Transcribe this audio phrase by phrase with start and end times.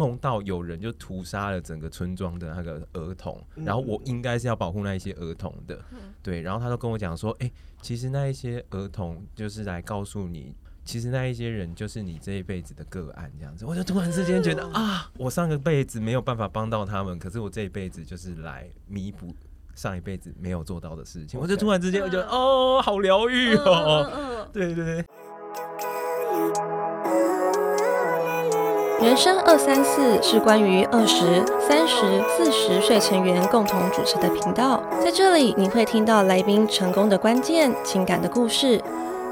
[0.00, 3.64] 梦到有人就屠杀了整个村庄的那个儿童，嗯。
[3.64, 5.78] 然后我应该是要保护那一些儿童的，
[6.22, 7.50] 对，然后他就跟我讲说，哎、
[7.82, 10.54] 其实那一些儿童就是来告诉你。
[10.82, 19.32] 其实那一些人就是你这一辈子的个案，这样子，我就突然之间觉得啊，我上个辈子没有办法帮到他们，可是我这一辈子就是来弥补
[19.74, 25.04] 上一辈子没有做到的事情，我就突然之间我觉得哦，好疗愈哦，对对。
[29.02, 38.78] 人生二三四是关于二十三十四十岁成员共同主持的频道，在这里你会听到来宾成功的关键、情感的故事。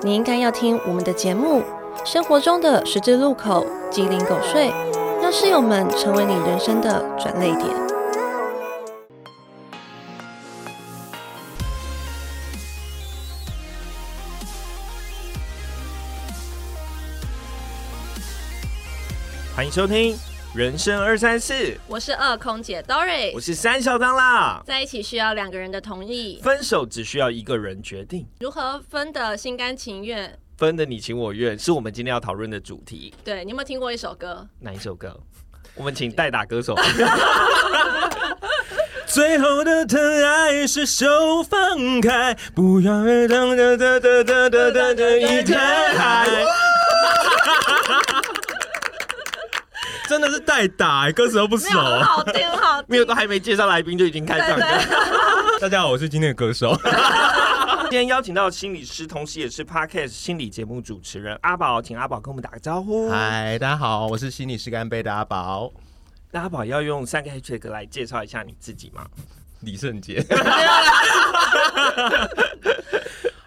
[0.01, 1.62] 你应该要听我们的节目，
[2.02, 4.73] 生活中的十字路口、鸡零狗碎，
[5.20, 7.88] 让室友们成为你人生的转泪点。
[19.59, 20.17] 欢迎收听
[20.55, 21.77] 人生二三四。
[21.89, 24.62] 我是二空姐 dori 我是三小当啦。
[24.65, 26.39] 在一起需要两个人的同意。
[26.45, 28.25] 分手只需要一个人决定。
[28.39, 30.39] 如何分的心甘情愿？
[30.59, 33.12] 分的你情我愿是我们今天要讨论的主题。
[33.25, 34.47] 对你有没有听过一首歌？
[34.61, 35.19] 哪一首歌？
[35.75, 36.77] 我们请代打歌手。
[39.06, 46.28] 最后的疼爱是手放开不要等等等等等等等等一片海
[50.09, 51.78] 真的是代打、欸，歌词都不熟。
[51.78, 52.87] 好听，好听。
[52.89, 54.65] 没有，都还没介绍来宾就已经开唱歌。
[55.61, 56.75] 大家好，我是今天的歌手。
[57.91, 63.11] 今天邀请到心理师，同时也是 Podcast 心理节目主持人阿宝，请阿宝跟我们打个招呼。
[63.11, 65.70] 嗨，大家好，我是心理师干杯的阿宝
[66.31, 69.06] 那阿宝要用三个 hashtag 来介绍一下你自己吗？
[69.61, 70.25] 李圣杰。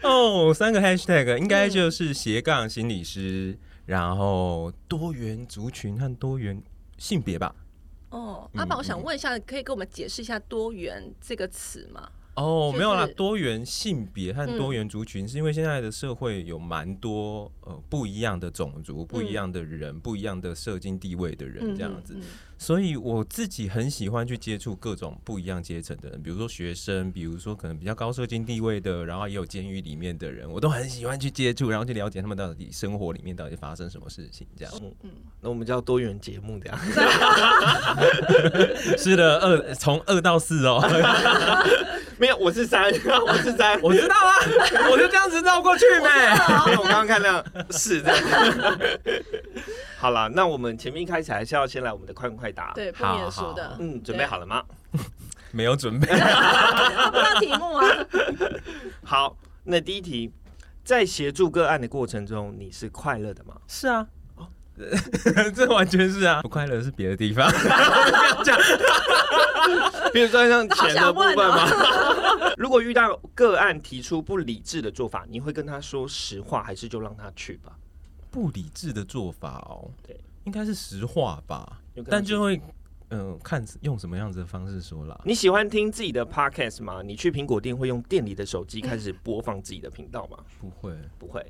[0.03, 3.58] 哦，三个 hashtag 应该就是斜杠心理师，
[3.92, 6.64] 然后多元族群和多元
[6.97, 7.53] 性别吧。
[8.09, 12.09] 哦，嗯阿宝，我想问一下，可以给我们解释一下“多元”这个词吗？
[12.36, 22.22] 哦，就是没有啦，多元性别和嗯多元族群，是因为现在的社会有蛮多呃不一样的种族、不一样的人、不一样的社经地位的人这样子，嗯
[22.62, 34.72] 所以我自己很喜欢去接触各种不一样阶层的人，比如说学生，比如说可能比较高社经地位的，然后也有监狱里面的人，我都很喜欢去接触，然后去了解他们到底生活里面到底发生什么事情，这样。
[35.02, 35.09] 嗯
[35.44, 36.78] 那我们叫多元节目这样。
[38.96, 40.80] 是的，二从二到四哦，
[42.20, 42.84] 没有，我是三，
[43.26, 44.36] 我是三，我知道啊，
[44.92, 46.38] 我就这样子绕过去呗。
[46.78, 48.79] 我刚刚看到 是这样。
[49.97, 53.77] 好了，那我们前面一开始还是要先来我们的快问快答。，对，不好免俗的。
[53.79, 54.63] 嗯，准备好了吗？
[55.51, 56.07] 没有准备。
[56.07, 57.85] 不知道题目啊？
[59.03, 60.31] 好，那第一题，
[60.83, 63.55] 在协助个案的过程中，你是快乐的吗？
[63.67, 64.07] 是啊。
[65.53, 67.47] 这完全是啊，不快乐是别的地方。
[67.51, 68.57] 不要讲，
[70.11, 71.69] 比如说像钱的部分吗？
[72.57, 77.78] 如果遇到个案提出不理智的做法，你会跟他说实话，还是就让他去吧？
[78.29, 82.56] 不理智的做法哦，对，应该是实话吧，但就会
[83.09, 85.19] 嗯、呃看用什么样子的方式说啦。
[85.25, 87.01] 你喜欢听自己的 podcast 吗？
[87.03, 90.38] 你去苹果店会用店里的手机开始播放自己的频道吗？
[90.59, 91.45] 不会不会。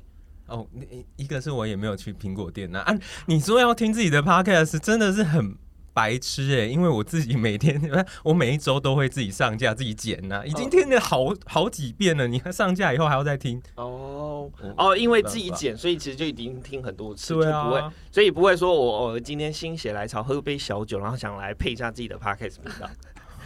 [0.48, 5.56] 哦，你一个是我也没有去苹果店呐啊你说要听自己的 podcast 真的是很。
[5.94, 7.80] 白痴哎、因为我自己每天，
[8.24, 12.26] 我每一周都会自己上架、自己剪呐、已经听了好好几遍了。
[12.26, 22.88] 你看上架以后还要再听，哦哦，因为自己剪，所以其实就已经听很多次，对就不会，啊，所以不会说我我今天心血来潮喝杯小酒，然后想来配一下自己的 podcast 频道。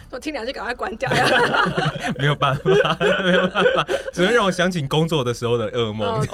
[0.09, 1.27] 我听两句，赶快关掉呀！
[2.17, 3.84] 没有办法，没有办法，
[4.15, 6.25] 只能让我想起工作的时候的噩梦。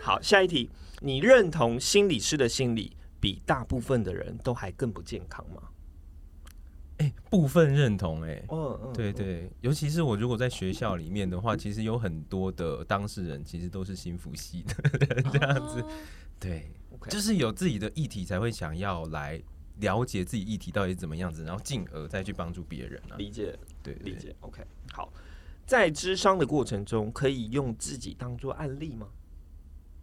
[0.00, 0.70] 好，下一题，
[1.00, 2.92] 你认同心理师的心理
[3.24, 5.62] 比大部分的人都还更不健康吗？
[6.98, 14.74] 哎、部分认同哎、嗯嗯对，对，尤其是我如果在学校里面的话，其实有很多的当事人其实都是心服系的
[15.06, 15.80] 人，这样子。
[15.80, 15.88] 哦
[16.38, 16.70] 对
[17.08, 19.40] 就是有自己的议题才会想要来
[19.78, 23.16] 了解自己议题到底是怎么样子，然后进而再去帮助别人啊。
[23.16, 24.18] 理解对，对理。
[24.18, 24.36] 解。
[24.40, 24.62] OK，
[24.92, 25.10] 好，
[25.66, 29.08] 在智商的过程中，可以用自己当做案例吗？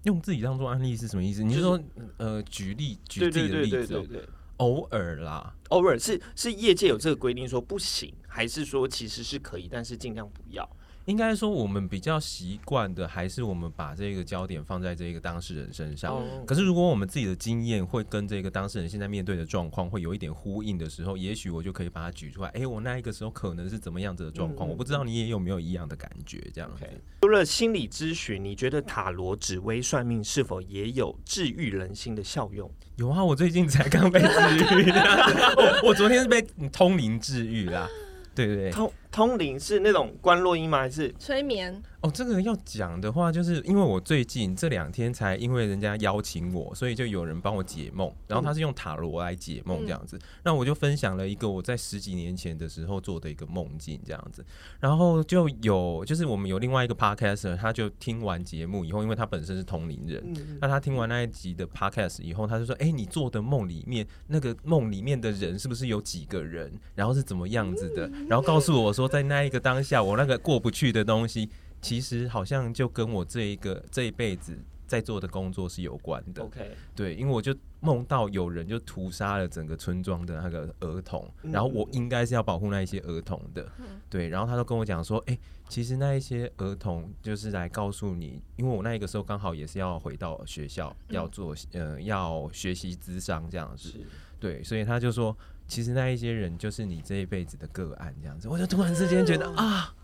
[0.04, 1.44] 用自己当做案例是什么意思？
[1.44, 1.80] 你是就说
[2.18, 4.30] 呃举例举对自己的例子、哦对对对，对。
[4.58, 10.70] 偶尔啦，偶尔是是业界有这个规定说不行，还是说其实是可以，但是尽量不要？
[11.06, 16.16] 应该说我们比较习惯的，还是我们把这个焦点放在这个当事人身上。
[16.16, 22.50] 哦可是如果我们自己的经验会跟这个当事人现在面对的状况会有一点呼应的时候，也许我就可以把它举出来。
[22.50, 26.70] 哎、我那一个时候可能是怎么样子的状况，我不知道你也有没有一样的感觉，这样
[27.22, 32.70] 除了心理咨询，你觉得塔罗、紫薇、算命是否也有治愈人心的效用？
[32.98, 34.92] 有啊，我最近才刚被治愈，
[35.82, 37.88] 我 我昨天是被通灵治愈啦。
[38.34, 40.80] 对对对，通通灵是那种观落音吗？
[40.80, 41.14] 还是？
[41.20, 54.44] 催眠，哦，这个要讲的话，就是因为我最近这两天才因为人家邀请我，所以就有人帮我解梦，然后他是用塔罗来解梦这样子，那我就分享了一个我在十几年前的时候做的一个梦境这样子，
[54.80, 66.72] 然后就有就是我们有另外一个 podcaster，他就听完节目以后，因为他本身是同龄人，嗯那他听完那一集的 podcast 以后，他就说：“哎、你做的梦里面，那个梦里面的人是不是有几个人？
[66.96, 68.10] 然后是怎么样子的？
[68.28, 71.48] 然后告诉我说，在那一个当下，我那个过不去的东西，
[71.82, 74.58] 其实好像就跟我这一个这一辈子
[74.88, 76.44] 在做的工作是有关的。
[76.44, 83.68] OK，对，因为我就梦到有人就屠杀了整个村庄的那个儿童，嗯然后我应该是要保护那一些儿童的。
[84.10, 85.38] 对，然后他都跟我讲说，哎、
[85.68, 93.94] 其实那一些儿童就是来告诉你，因为我那个时候刚好也是要回到学校，要做呃要学习智商这样子，
[94.40, 95.36] 对，所以他就说，
[95.68, 99.96] 其实那一些人就是你这一辈子的个案这样子，我就突然之间觉得啊。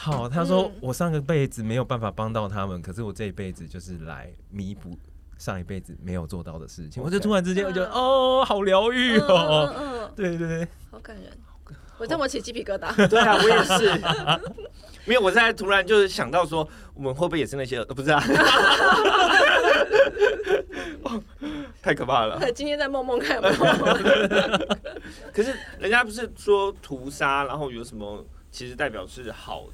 [0.00, 4.96] 好，他说嗯我上个辈子没有办法帮到他们，可是我这一辈子就是来弥补
[5.38, 7.02] 上一辈子没有做到的事情。
[7.02, 9.74] 我就突然之间我觉得嗯哦，好疗愈嗯哦。
[9.76, 11.36] 嗯嗯，对对对，好感人，
[11.98, 13.08] 我这么起鸡皮疙瘩。
[13.08, 14.00] 对啊，我也是。
[15.04, 17.78] 没有，我现在突然就是想到说，我们会不会也是那些？
[17.78, 18.22] 呃不是啊，
[21.02, 21.20] 哦
[21.82, 22.38] 太可怕了。
[22.52, 23.50] 今天在梦梦看梦，
[25.34, 29.64] 可是人家不是说屠杀，然后有什么，其实代表是好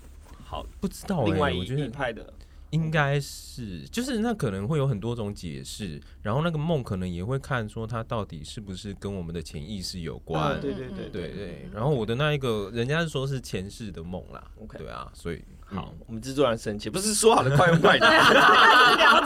[0.44, 2.32] 好不知道哎、另外一我觉得一派的。
[2.70, 10.42] 应该是，就是那可能会有很多种解释，然后那个梦可能也会看说它到底是不是跟我们的潜意识有关。
[10.42, 19.22] 啊对对对对对，然后我的那一个，人家是说是前世的梦啦 OK 对啊，所以好，我们制作人生气，不是说好的快问快答。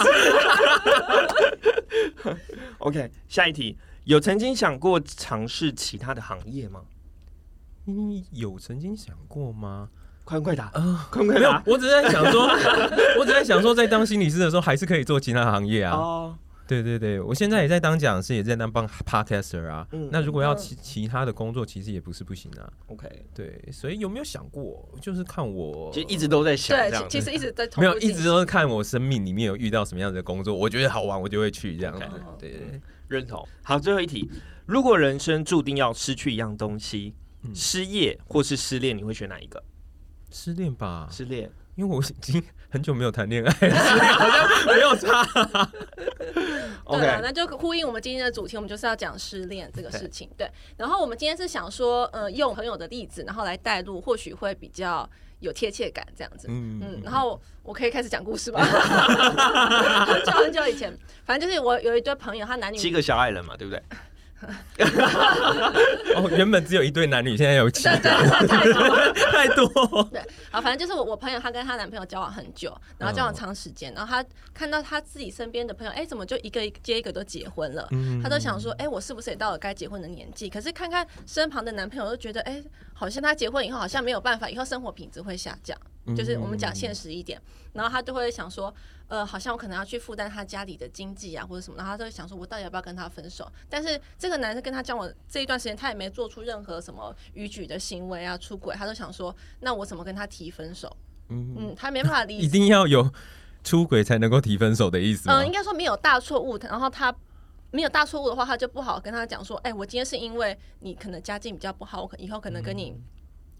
[2.80, 6.82] OK，下一题，有曾经想过尝试其他的行业吗？
[7.86, 9.88] 你有曾经想过吗？
[10.28, 11.62] 快问快答，啊、没有快问快答，。
[11.64, 12.42] 我只是在想说，
[13.18, 15.96] 我只是在想说，在当心理师的时候，还是可以做其他行业啊。
[15.96, 16.36] 哦，
[16.66, 19.86] 对对对，我现在也在当讲师，也在当帮 podcaster 啊。
[19.92, 22.70] 嗯那如果要嗯其其他的工作，其实也不是不行啊。
[22.88, 27.08] OK，对，所以有没有想过，就是看我其实一直都在想这对，样。
[27.08, 32.04] 其其实一直在没有，一直都是看我生命里面有遇到什么样子的工作，我觉得好玩，我就会去这样子。
[32.38, 33.48] 对对对，认同。
[33.62, 34.30] 好，最后一题，
[34.66, 37.14] 如果人生注定要失去一样东西，
[37.44, 39.62] 嗯失业或是失恋，你会选哪一个？
[40.30, 41.50] 失恋吧，失恋。
[41.74, 45.24] 因为我已经 很久没有谈恋爱了，失恋好像没有差。
[46.34, 50.28] 对啊，OK，那就呼应我们今天的主题，我们就是要讲失恋这个事情。
[50.36, 55.08] 对，然后我们今天是想说，呃，用朋友的例子，然后来带入，或许会比较
[55.38, 56.48] 有贴切感这样子。
[56.50, 58.60] 嗯嗯，然后我可以开始讲故事吗？
[60.04, 60.92] 很久很久以前，
[61.24, 63.80] 反正就是我有一对朋友，他男女七个小矮人嘛，对不对？
[66.14, 70.04] 哦，原本只有一对男女，现在有七对个，对太多 太多。
[70.12, 74.24] 对，好，反正就是我我朋友，她跟她男朋友交往很久，然后交往长时间，然后她
[74.54, 77.86] 看到她自己身边的朋友，哎，怎么就一个接一个都结婚了？
[77.90, 80.48] 嗯她都想说，哎，我是不是也到了该结婚的年纪？
[80.48, 82.62] 可是看看身旁的男朋友，都觉得，哎，
[82.94, 85.76] 好像他结婚以后好像没有办法，以后生活品质会下降。
[86.16, 87.40] 就是我们讲现实一点，
[87.72, 88.72] 然后他就会想说，
[89.08, 93.50] 呃，好像我可能要去负担他家里的经济啊，或者什么，然后他就会想说，我到底要不要跟他分手？
[93.68, 100.94] 但是这个男生跟他交往这一段时间，他也没做出任何什么逾矩的行为啊，出轨，他都想说，那我怎么跟他提分手？
[101.28, 103.10] 嗯，嗯，他没办法理 一定要有
[103.62, 105.46] 出轨才能够提分手的意思吗嗯，？
[105.46, 107.14] 应该说没有大错误，然后他
[107.70, 112.94] 没有大错误的话，他就不好跟他讲说，哎、我今天是因为你可能家境比较不好，我可以后可能跟你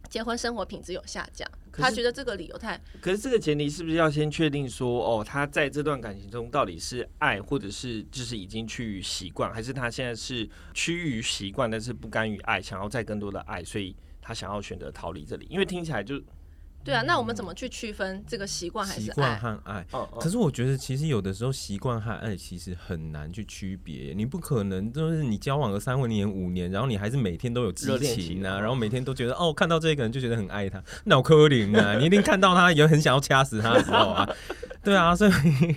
[0.08, 15.46] 结婚生活品质有下降，他觉得这个理由太可是这个前提是不是要先确定说，哦，他在这段感情中到底是爱，或者是就是已经趋于习惯，还是他现在是趋于习惯，但是不甘于爱，想要再更多的爱，所以他想要选择逃离这里？
[15.50, 16.20] 因为听起来就，
[16.88, 17.02] 对啊。
[17.02, 19.38] 那我们怎么去区分这个习惯还是习惯？
[19.38, 19.86] 和爱。
[19.92, 24.14] 哦可是我觉得，其实有的时候习惯和爱其实很难去区别。
[24.16, 34.28] 你不可能就是你交往了三年五年，然后你还是每天都有激情啊，哦然后每天都觉得哦，看到这个人就觉得很爱他，脑壳灵啊，你一定看到他也很想要掐死他的时候啊，
[34.82, 35.76] 对啊，所以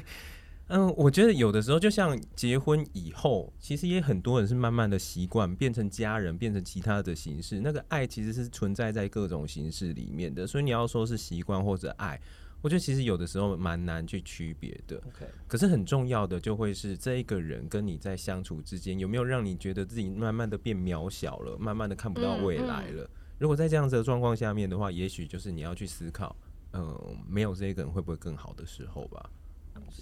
[0.74, 7.60] 嗯，我觉得有的时候就像结婚以后，其实也很多人是慢慢的习惯变成家人，变成其他的形式。
[7.60, 12.18] 那个爱其实是存在在各种形式里面的，所以你要说是习惯或者爱，
[12.62, 14.96] 我觉得其实有的时候蛮难去区别的。
[15.00, 23.10] OK，可是很重要的就会是这一个人跟你在相处之间有没有让你觉得自己慢慢的变渺小了，慢慢的看不到未来了。
[23.38, 26.34] 如果在这样子的状况下面的话，也许就是你要去思考，
[26.72, 26.98] 嗯、
[27.28, 29.30] 没有这一个人会不会更好的时候吧。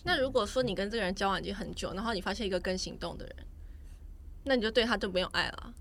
[0.04, 3.36] 那如果说你跟这个人交往已经很久，然后你发现一个更行动的人，
[4.44, 5.74] 那你就对他就没有爱了。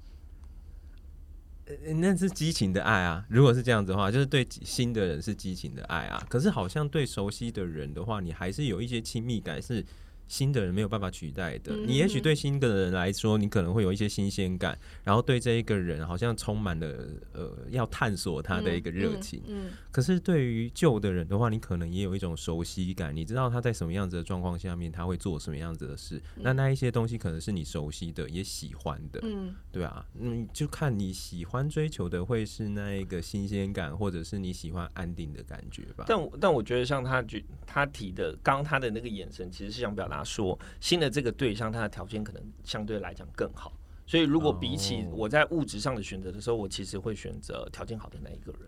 [1.66, 3.26] 呃那是激情的爱啊！
[3.28, 6.26] 如果是这样子的话，就是对新的人是激情的爱啊。
[6.26, 9.84] 可是好像对熟悉的人的话，你还是有一些亲密感是
[10.28, 11.74] 新的人没有办法取代的。
[11.74, 16.86] 嗯你也许对新的人来说，你可能会有一些新鲜感，然后对这一个人好像充满了
[17.32, 19.42] 呃要探索他的一个热情。
[19.48, 26.20] 嗯，可是对于旧的人的话，你可能也有一种熟悉感，你知道他在什么样子的状况下面他会做什么样子的事。
[26.36, 29.20] 那那一些东西可能是你熟悉的，也喜欢的。
[29.22, 36.04] 嗯对啊，嗯，就看你喜欢追求的会是那一个新鲜感，或者是你喜欢安定的感觉吧。
[36.06, 43.72] 但我但我觉得像他举他提的，刚刚他的那个眼神，其实是想表达说，新的这个对象他的条件可能相对来讲更好。
[44.06, 48.62] 所以如果比起哦我在物质上的选择的时候，我其实会选择条件好的那一个人。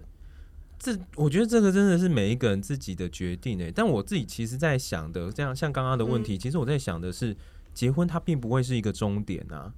[0.78, 3.71] 这我觉得这个真的是每一个人自己的决定诶。
[3.71, 7.37] 但我自己其实在想的，这样像刚刚的问题，其实我在想的是，
[7.75, 9.73] 结婚它并不会是一个终点啊。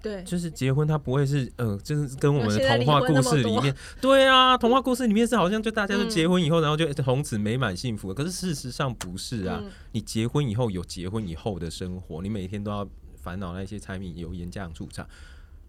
[0.00, 8.14] 对，就是结婚，他不会是呃，就是跟我们的童话故事里面，对啊，童话故事里面是好像就大家都嗯结婚以后，然后就从此美满幸福。
[8.14, 15.06] 可是事实上不是啊，嗯你结婚以后有结婚以后的生活，你每天都要烦恼那些柴米油盐酱醋茶，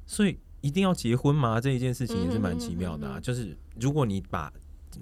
[0.06, 1.60] 所以一定要结婚吗？
[1.60, 3.14] 这一件事情也是蛮奇妙的啊。
[3.14, 4.54] 嗯嗯嗯嗯就是如果你把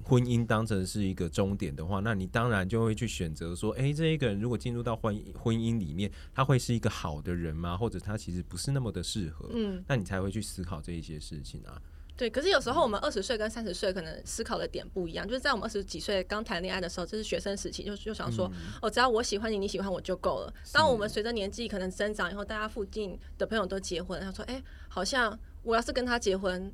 [0.03, 7.77] 婚姻当成是一个终点的话，那你当然就会去选择说，诶，这一个人如果进入到婚婚姻里面，他会是一个好的人吗？
[7.77, 9.49] 或者他其实不是那么的适合？
[9.53, 11.81] 嗯，那你才会去思考这一些事情啊。
[12.15, 12.29] 对。
[12.29, 18.51] 可是有时候我们二十岁跟三十岁可能思考的点不一样，就是在我们二十几岁刚谈恋爱的时候，这是学生时期，就就想说，
[18.81, 20.53] 哦，只要我喜欢你，你喜欢我就够了。
[20.73, 26.73] 当我们随着年纪可能增长以后，大家附近的朋友都结婚，他说，哎、好像我要是跟他结婚，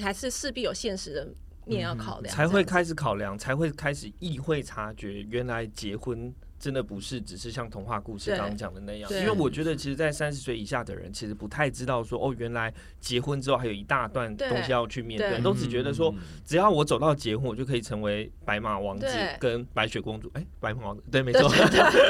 [0.00, 1.28] 还是势必有现实的
[1.66, 9.10] 面要考量，才会开始考量，才会开始意会察觉，原来结婚真的不是只是像童话故事对刚刚讲的那样。
[9.10, 19.06] 因为我觉得，其实，在三十岁以下的人，其实不太知道说，哦，原来结婚之后还有一大段东西要去面对，对都只觉得说，嗯只要我走到结婚，我就可以成为白马王子
[19.40, 20.30] 跟白雪公主。
[20.34, 21.48] 哎、白马王子，对，没错，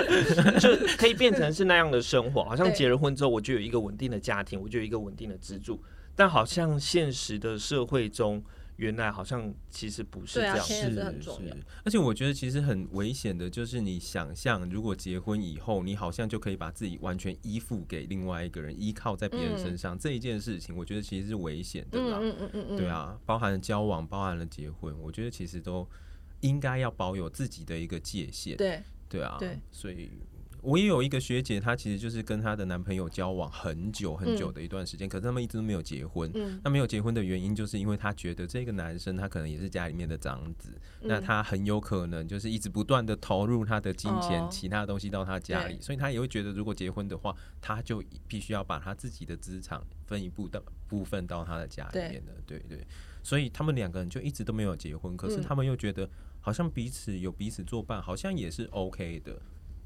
[0.61, 2.45] 就可以变成是那样的生活。
[2.45, 5.83] 好像结了婚之后，我就有一个稳定的家庭，我就有一个稳定的支柱。
[6.15, 8.43] 但好像现实的社会中，
[8.83, 10.59] 原来好像其实不是这样。
[10.61, 22.19] 是很重要而且我觉得其实很危险的，就是你想象，如果结婚以后，你好像就可以把自己完全依附给另外一个人，依靠在别人身上，这一件事情，我觉得其实是危险的啦。
[22.21, 25.89] 嗯嗯嗯嗯嗯，对啊，包含了交往，包含了结婚，我觉得其实都
[26.41, 28.57] 应该要保有自己的一个界限。
[28.57, 30.11] 对，对啊，对所以
[30.63, 36.31] 我也有一个学姐，她其实就是跟她的男朋友交往很久很久的一段时间，可是他们一直都没有结婚。
[36.35, 52.87] 嗯那没有结婚的原因，就是因为她觉得这个男生他可能也是家里面的长子，那嗯他很有可能就是一直不断的投入他的金钱、哦其他东西到他家里，所以他也会觉得，如果结婚的话，他就必须要把他自己的资产分一部到部分到他的家里对面的，对对。
[53.25, 56.09] 所以他们两个人就一直都没有结婚，可是嗯他们又觉得
[56.41, 59.41] 好像彼此有彼此作伴，好像也是 OK 的，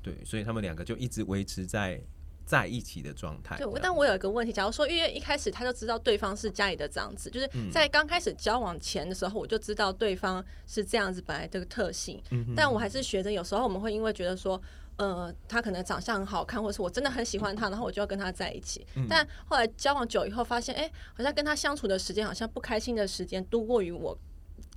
[0.06, 2.00] 对，所以他们两个就一直维持在
[2.44, 3.58] 在一起的状态。
[3.58, 14.62] 对，但我有一个问题，假如说因为一开始他就知道对方是家里的长子，就是嗯在刚开始交往前的时候，我就知道对方是这样子本来这个特性，嗯但我还是学着有时候我们会因为觉得说。
[14.98, 18.86] 呃，他可能长相很好看，或者是我真的很喜欢他，然后我就要跟他在一起。
[18.94, 24.18] 嗯但后来交往久以后，发现哎、好像跟他相处的时间，好像不开心的时间多过于我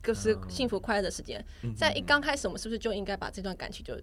[0.03, 1.41] 就是哦幸福快乐的时间。
[1.63, 3.97] 嗯在一刚开始，我们是不是就应该把这段感情就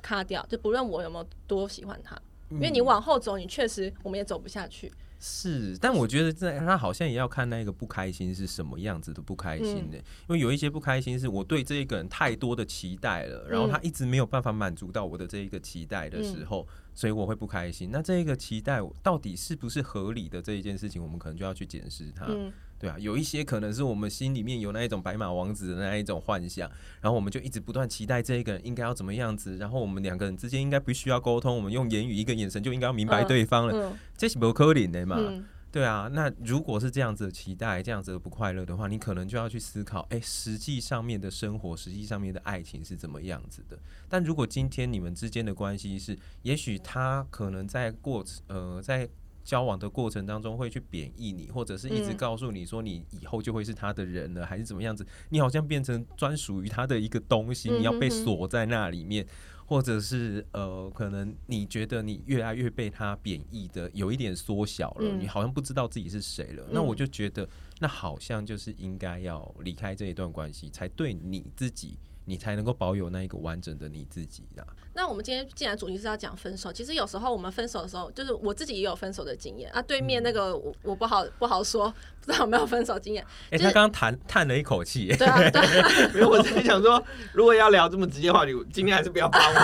[0.00, 0.44] 卡掉？
[0.48, 4.90] 就不论我有没有多喜欢他，因为你往后走，你确实我们也走不下去。
[5.22, 17.90] 是，但我觉得在他好像也要看那个不开心是什么样子的不开心的，因为有一些不开心是我对这一个人太多的期待了，然后他一直没有办法满足到我的这一个期待的时候，所以我会不开心。
[17.92, 22.24] 那这一个期待到底是不是合理的这一件事情，我们可能就要去检视它。
[22.26, 26.66] 嗯，对啊，有一些可能是我们心里面有那一种白马王子的那一种幻想，
[27.02, 35.16] 然后我们就一直不断期待这一个人应该要怎么样子，然后我们两个人之间应该不需要沟通，我们用言语一个眼神就应该要明白嗯对方了，嗯这是不可能的嘛。
[35.18, 43.78] 嗯，对啊，那如果是这样子的期待，这样子的不快乐的话，你可能就要去思考，哎、实际上面的生活，实际上面的爱情是怎么样子的。
[44.08, 49.08] 但如果今天你们之间的关系是，也许他可能在过呃在
[49.50, 55.04] 交往的过程当中会去贬义你，或者是一直嗯告诉你说你以后就会是他的人了，还是怎么样子？
[55.30, 59.26] 你好像变成专属于他的一个东西，你要被锁在那里面。
[59.66, 66.66] 或者是呃，可能你觉得你越来越被他贬义的有一点缩小了，嗯你好像不知道自己是谁了。
[66.72, 71.96] 那我嗯就觉得，那好像就是应该要离开这一段关系，才对你自己，
[72.30, 74.64] 你才能够保有那一个完整的你自己啦。
[74.94, 79.82] 那我们今天既然主题是要讲分手，其实有时候我们分手的时候，就是我自己也有分手的经验啊。
[79.82, 83.26] 对面那个我我不好不好说，不知道有没有分手经验。
[83.50, 89.54] 哎、就是他刚刚叹叹了一口气、对啊，对啊， 没有，我在想说，如果要聊这么直接的话，你今天还是不要帮我。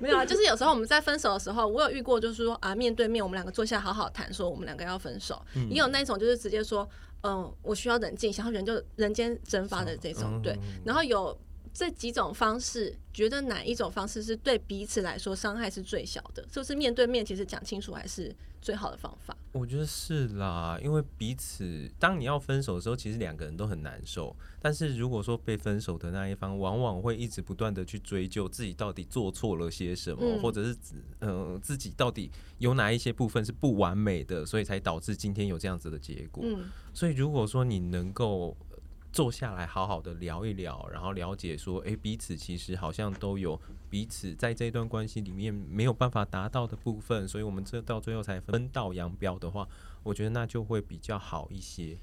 [0.00, 5.40] 没有啊，就是有时候我们在分手的时候，我有遇过，就是说啊，面对面我们两个坐下好好谈，说我们两个要分手。
[5.70, 6.86] 也有那种就是直接说，
[7.22, 10.58] 嗯，我需要冷静，想要人就人间蒸发的这种，对。
[10.84, 11.36] 然后有
[11.72, 16.42] 这几种方式，觉得哪一种方式是对彼此来说伤害是最小的？
[16.52, 19.36] 是不是面对面其实讲清楚还是最好的方法？
[19.52, 24.34] 我觉得是啦，因为彼此当你要分手的时候，其实两个人都很难受。
[24.60, 30.76] 但是如果说被分手的那一方，往往会一直不断的去追究自己到底做错了些什么，嗯或者是
[31.20, 36.44] 嗯、呃、自己到底有哪一些部分是不完美的，所以才导致今天有这样子的结果。
[36.46, 38.71] 嗯所以如果说你能够呃
[39.12, 49.68] 坐下来好好的聊一聊，然后了解说，诶，彼此其实好像都有彼此在这一段关系里面没有办法达到的部分，所以我们这到最后才分道扬镳的话，
[50.02, 51.98] 我觉得那就会比较好一些。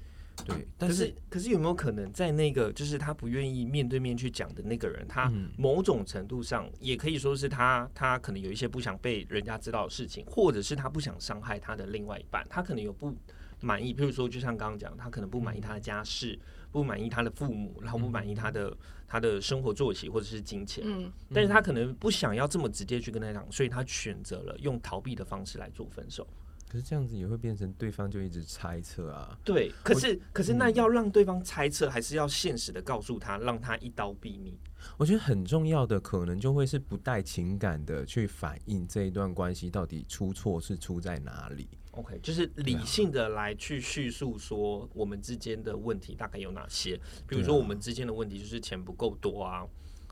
[0.46, 13.14] 对，但是可是，有没有可能在那个就是他不愿意面对面去讲的那个人，他嗯某种程度上也可以说是他他可能有一些不想被人家知道的事情，或者是他不想伤害他的另外一半，他可能有不
[13.60, 16.38] 满意，譬如说就像刚刚讲，他可能不满意他的家世，
[16.70, 26.26] 不满意他的父母，然后不满意他的他的生活作息或者是金钱，嗯但是他可能不想要这么直接去跟他讲，所以他选择了用逃避的方式来做分手。
[26.68, 29.36] 可是这样子也会变成对方就一直猜测啊。
[29.42, 34.56] 对，可是可是那要让对方猜测，还是要现实的告诉他，让他一刀毙命？
[34.96, 41.68] 我觉得很重要的可能就会是不带情感的去反映这一段关系到底出错是出在哪里。
[41.92, 49.66] OK，就是理性的来去叙述说我们之间的问题大概有哪些，比如说我们之间的问题就是钱不够多啊，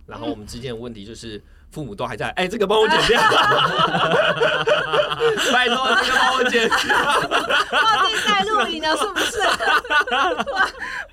[0.09, 3.21] 然后我们之间的问题就是父母都还在，哎、这个帮我剪掉，
[5.53, 6.79] 拜托这个帮我剪掉。
[7.71, 9.37] 忘记带录影了，是不是？
[10.11, 10.35] 把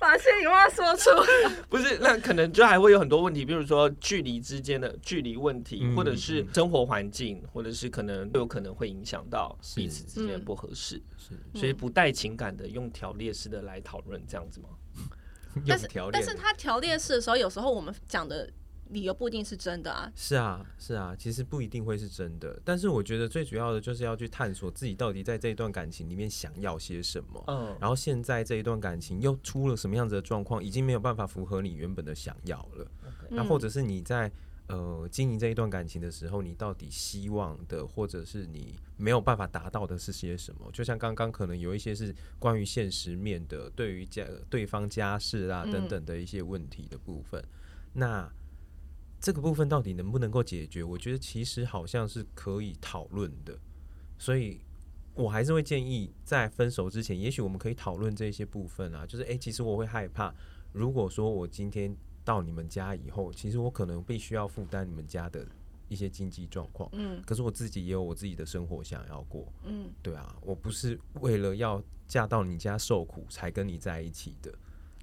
[0.00, 1.10] 把心里话说出。
[1.68, 14.70] 不是，那可能就还会有很多问题，比如说距离之间的距离问题，嗯或者是生活环境，或者是可能都有可能会影响到彼此之间不合适，是所以不带情感的用条列式的来讨论这样子吗？
[15.66, 18.46] 但是但是他条列式的时候，有时候我们讲的
[18.90, 20.10] 理由不一定是真的啊。
[20.14, 32.86] 是啊，是啊，其实不一定会是真的，但是我觉得最主要的就是要去探索自己到底在这一段感情里面想要些什么，嗯，然后现在这一段感情又出了什么样子的状况，已经没有办法符合你原本的想要了。
[33.28, 34.30] 那嗯或者是你在
[34.68, 40.70] 呃经营这一段感情的时候，你到底希望的，或者是你没有办法达到的是些什么？
[40.72, 47.44] 就像刚刚可能有一些是关于现实面的，对于家对方家事啊嗯等等的一些问题的部分，
[47.92, 48.30] 那。
[49.26, 50.84] 这个部分到底能不能够解决？
[50.84, 53.58] 我觉得其实好像是可以讨论的，
[54.16, 54.60] 所以
[55.14, 60.32] 我还是会建议在分手之前，也许我们可以讨论这些部分啊，就是诶，其实我会害怕，
[60.72, 61.92] 如果说我今天
[62.24, 65.44] 到你们家以后，其实我可能必须要负担你们家的
[65.88, 74.54] 一些经济状况，嗯可是我自己也有我自己的生活想要过，嗯对啊，我不是为了要嫁到你家受苦才跟你在一起的，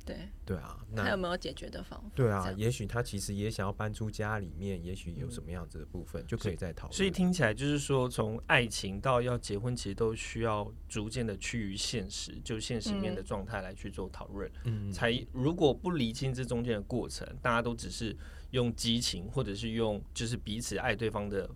[0.06, 2.12] 对，对啊，那有没有解决的方法？
[2.14, 6.94] 对啊，也许他其实也想要搬出家里面，也许有什么样子的部分、就可以再讨论。
[6.94, 14.52] 所以听起来就是说，从爱情到要结婚，其实都需要逐渐的趋于现实，就现实面的状态来去做讨论。
[14.66, 18.16] 嗯，才如果不理清这中间的过程，大家都只是
[18.52, 21.50] 用激情或者是用就是彼此爱对方的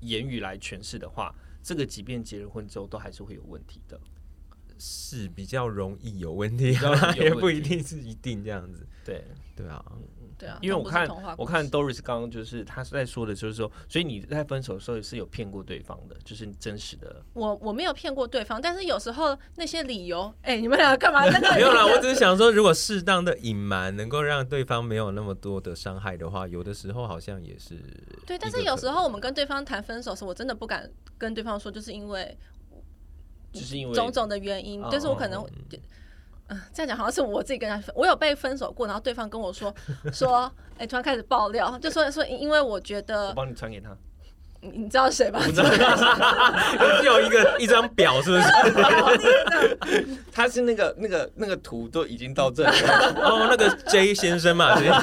[0.00, 4.00] 言语来诠释的话，这个即便结了婚之后，都还是会有问题的。
[4.86, 6.76] 是比较容易有问题
[7.16, 9.24] 也不一定是一定这样子，对，
[9.56, 9.82] 对啊，
[10.36, 17.24] 对啊，因为我看我看 Doris 刚刚就是他是在说的，就是说，所以你在分手的时候是有骗过对方的，就是你真实的。
[17.32, 21.56] 我我没有骗过对方，但是有时候那些理由，哎、你们俩干嘛 在那里？
[21.56, 27.76] 没有啦，我只是想说，如果适当的隐瞒能够让对方没有那么多的伤害的话，有的时候好像也是
[28.26, 32.36] 对，但是有时候我们跟对方谈分手的时候，我真的不敢跟对方说，就是因为
[33.54, 35.48] 就是因为种种的原因，就是我可能哦，
[36.48, 39.74] 嗯、这样讲好像是我自己跟他分，我有被分手过，然后对方跟我说
[40.12, 43.96] 说，哎、突然开始爆料，就说说因为我觉我得帮你传给他，
[44.72, 45.40] 你你知道谁吧？
[47.00, 50.06] 只有一个一张表，是不是？
[50.32, 54.88] 他是那个那个那个图都已经到这里了， 哦，那个 J 先生嘛，对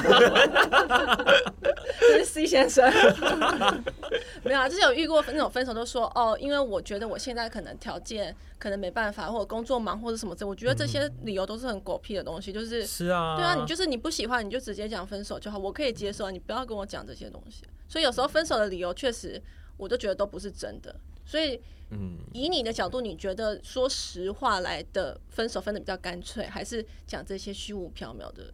[2.00, 2.84] 这是 C 先生，
[4.42, 17.62] 没有啊，就是有遇过那种分手，都说哦，因为我觉得我现在可能条件可能没办法，或者工作忙或者什么之类，我觉得这些理由都是很狗屁的东西，就是是啊，对啊，你就是你不喜欢，你就直接讲分手就好，我可以接受啊，你不要跟我讲这些东西。
[17.92, 19.38] 所以有时候分手的理由确实，
[19.76, 20.98] 我都觉得都不是真的。
[21.26, 28.50] 所以嗯，以你的角度，你觉得说实话来的分手分的比较干脆，还是讲这些虚无缥缈的？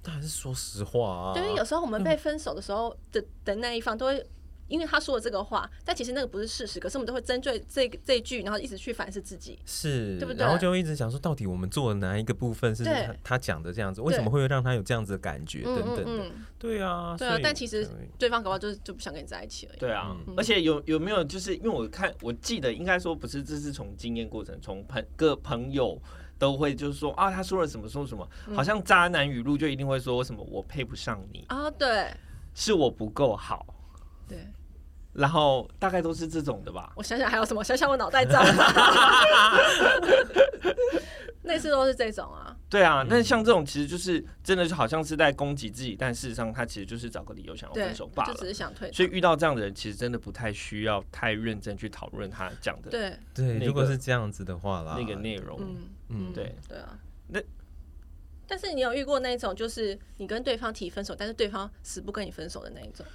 [0.00, 1.34] 当然是说实话啊。
[1.34, 4.24] 对，因为有时候我们被分手的时候的的那一方都会。
[4.68, 9.58] 因为他说了这个话，但其实那个不是事实，可是我们都会针对这个这一句，然后一直去反思自己。
[9.64, 10.44] 是，对不对？
[10.44, 15.62] 然后就一直想说，到底我们做的哪一个部分是他他讲的这样子，为什么会让他有这样子的感觉？
[15.64, 16.02] 嗯等等的？
[16.06, 16.22] 嗯。
[16.26, 19.78] 嗯，对啊，对啊但其实对方搞不好就是就不想跟你在一起而已。
[19.78, 20.34] 对啊，嗯。
[20.36, 26.00] 而且有有没有就是因为我看我记得应该说不是，这是从经验过程，从朋各朋友
[26.38, 28.56] 都会就是说啊，他说了什么说什么，嗯。
[28.56, 32.10] 好像渣男语录就一定会说什么我配不上你，啊，对。
[32.58, 33.66] 是我不够好，
[34.28, 34.38] 对，
[35.12, 36.92] 然后大概都是这种的吧。
[36.96, 38.44] 我想想还有什么，想想我脑袋脏。
[41.44, 48.48] 类似都是这种啊，对啊，那像这种其实就是真的就好像是在攻击自己，但事实上他其实就是找个理由想要分手，罢就只了。
[48.48, 55.56] 是想退所以遇到这样的人，其实真的不太需要太认真去讨论他讲的对，对，那如果是这样子的话啦，那个内容。
[55.60, 55.76] 嗯
[56.08, 56.98] 嗯对对啊。
[57.28, 57.40] 那
[58.48, 63.06] 但是你有遇过那种，就是你跟对方提分手，但是对方死不跟你分手的那一种？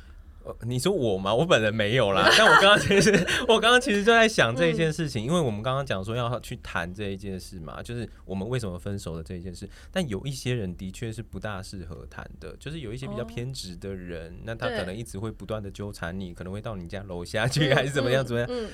[0.43, 1.33] 呃你说我吗？
[1.33, 3.11] 我本人没有啦，但我刚刚其实
[3.47, 9.69] 我刚刚其实就在想这一件事情，因为我们刚刚讲说要去谈这一件事嘛，就是我们为什么分手的这一件事。
[9.91, 18.49] 但有一些人的确是不大适合谈的，就是有一些比较哦偏执的人，那他可能一直会不断的纠缠你，可能会到你家楼下去，还是怎么样怎么样。
[18.51, 18.69] 嗯，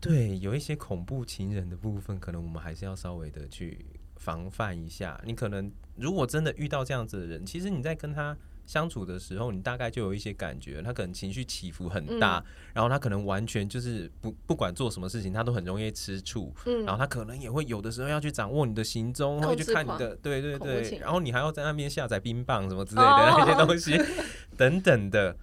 [0.00, 3.84] 对，有一些恐怖情人的部分，可能我们还是要稍微的去
[4.16, 5.20] 防范一下。
[5.24, 16.84] 你可能如果真的遇到这样子的人，其实你在跟他相处的时候，你大概就有一些感觉，他可能情绪起伏很大，然后他可能完全就是不不管做什么事情，他都很容易吃醋，嗯。
[16.84, 23.34] 然后他可能也会有的时候要去掌握你的行踪，会去看你的，对对对，然后你还要在那边下载冰棒什么之类的哦。
[23.38, 24.00] 那些东西
[24.56, 25.36] 等等的，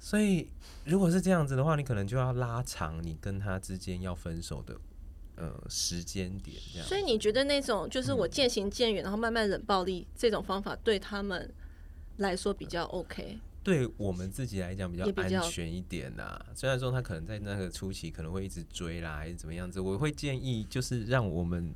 [0.00, 0.48] 所以
[0.84, 4.76] 如果是这样子的话，你可能就要拉长你跟他之间要分手的
[5.36, 6.88] 呃时间点，这样。
[6.88, 8.18] 所以你觉得那种就是嗯。
[8.18, 11.52] 我渐行渐远，然后慢慢冷暴力这种方法，对他们
[12.16, 13.38] 来说比较 OK？
[13.62, 16.44] 对我们自己来讲比较安全一点啦。
[16.54, 21.74] 虽然说他可能在那个初期可能会一直追啦，还是怎么样子，我会建议就是让我们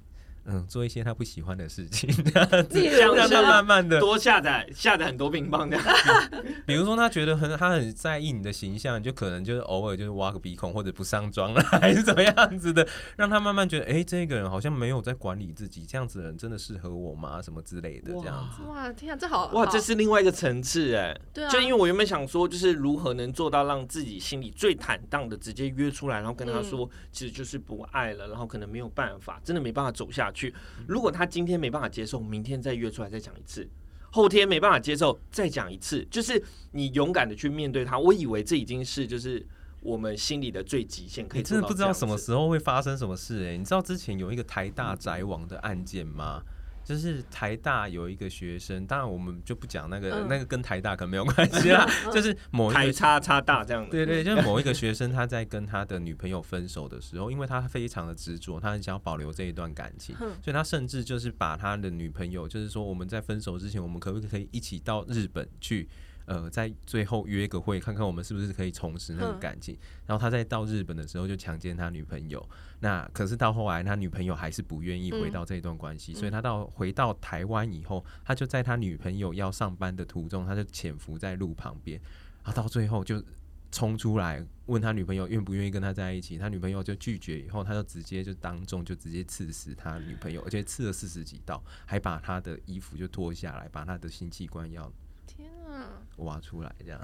[0.49, 5.85] 嗯做一些他不喜欢的事情， 让他慢慢的，多下载下载很多冰棒这样。
[6.67, 17.41] 比如说他觉得很他很在意你的形象，就可能就是偶尔就是挖个鼻孔或者不上妆了， 还是怎么样子的，让他慢慢觉得哎、诶这个人好像没有在管理自己，这样子的人真的适合我吗？
[17.43, 18.63] 什么之类的这样子。
[18.69, 21.15] 哇，天啊，这好哇，这是另外一个层次哎。
[21.33, 30.38] 对啊，就因为我原本想说，就是如何能做到让自己心里最坦荡的直接约出来，然后跟他说，其实就是不爱了，然后可能没有办法，真的没办法走下去。
[30.87, 33.69] 如果他今天没办法接受，明天再约出来再讲一次。
[34.11, 37.99] 后天没办法接受，再讲一次，就是你勇敢的去面对他。
[37.99, 39.47] 我以为这已经是就是
[39.81, 46.43] 我们心里的最极限，可以真的不知道什么时时候会发生什么事哎、你知道之前有一个台大宅网的案件吗？
[46.89, 52.81] 就是台大有一个学生，当然我们就不讲那个，嗯那个跟台大可能没有关系啦， 就是某一个。
[52.81, 53.91] 台叉叉大这样的。
[53.91, 65.87] 对对，就是某一个学生，他在跟他的女朋友分手的时候，因为他非常的执着，他很想要保留这一段感情，哼所以他甚至就是把他的女朋友，就是说我们在分手之前，我们可不可以一起到日本去？
[66.29, 69.41] 呃，在最后约个会，看看我们是不是可以重拾那个嗯。
[69.41, 69.77] 感情。
[70.07, 72.47] 然后他在到日本的时候就强奸他女朋友，
[72.81, 81.99] 那可是到后来他女朋友还是不愿意回到这一段关系，所以他到回到台湾以后，他就在他女朋友要上班的途中，他就潜伏在路旁边，
[82.45, 83.23] 然后到最后就
[83.71, 94.91] 冲出来问他女朋友愿不愿意跟他在一起，他女朋友就拒绝，以后他就直接就当众就直接刺死他女朋友，而且刺了四十几刀，还把他的衣服就脱下来，把他的性器官要
[95.27, 97.01] 天啊，挖出来，这样，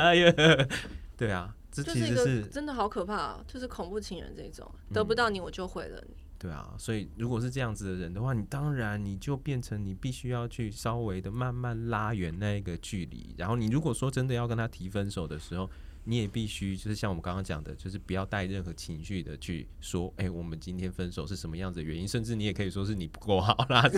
[0.00, 0.32] 哎呀，
[1.16, 6.16] 对啊，这就是一个其实是真的好可怕啊，就是恐怖情人这种，嗯得不到你我就毁了你。
[6.38, 13.32] 对啊，所以如果是这样子的人的话，你当然你就变成你必须要去稍微的慢慢拉远那一个距离。
[13.38, 15.70] 然后你如果说真的要跟他提分手的时候，
[16.02, 23.88] 你也必须就是像我们刚刚讲的，就是不要带任何情绪的去说，哎、我们今天分手是什么样子的原因，甚至你也可以说是你不够好啦。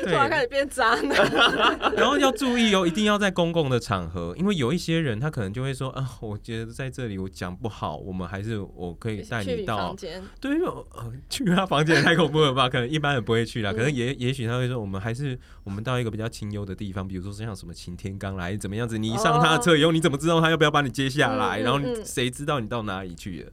[0.08, 1.30] 突然开，始变渣男。
[1.96, 9.94] 然后要注意哦，一定要在公共的场合，因为有一些人他可能就会说啊，我觉得在这里我讲不好，我们还是我可以带去你到
[10.40, 12.68] 对，呃，去他房间也太恐怖了吧？
[12.68, 21.60] 可能一般人不会去啦， 可能也也许他会说，我们还是我们到一个比较清幽的地方，比如说像什么晴天刚来怎么样子，你一上他的车以后，你怎么知道他要不要把你接下来？
[21.60, 23.52] 然后谁知道你到哪里去了？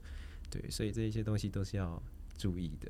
[0.50, 2.02] 对，所以这一些东西都是要
[2.38, 2.90] 注意的。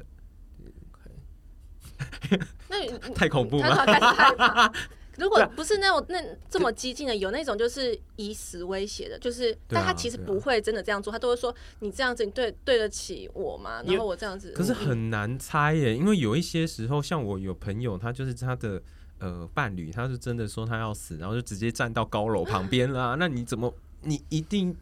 [2.69, 4.71] 那你太恐怖他吗开始害怕。
[5.17, 13.81] 如果不是那种那这么激进的，有那种就是以死威胁的，就是，啊但他其实不会真的这样做，他都会说你这样子，你对对得起我吗？
[13.83, 18.79] 然后我这样子，可是嗯很难猜耶，因为有一些时候，像我有朋友，他就是他的
[19.17, 23.15] 呃伴侣，他是真的说他要死，然后就直接站到高楼旁边啦。
[23.19, 24.75] 那你怎么，你一定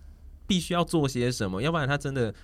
[0.46, 2.36] 必须要做些什么，要不然他真的。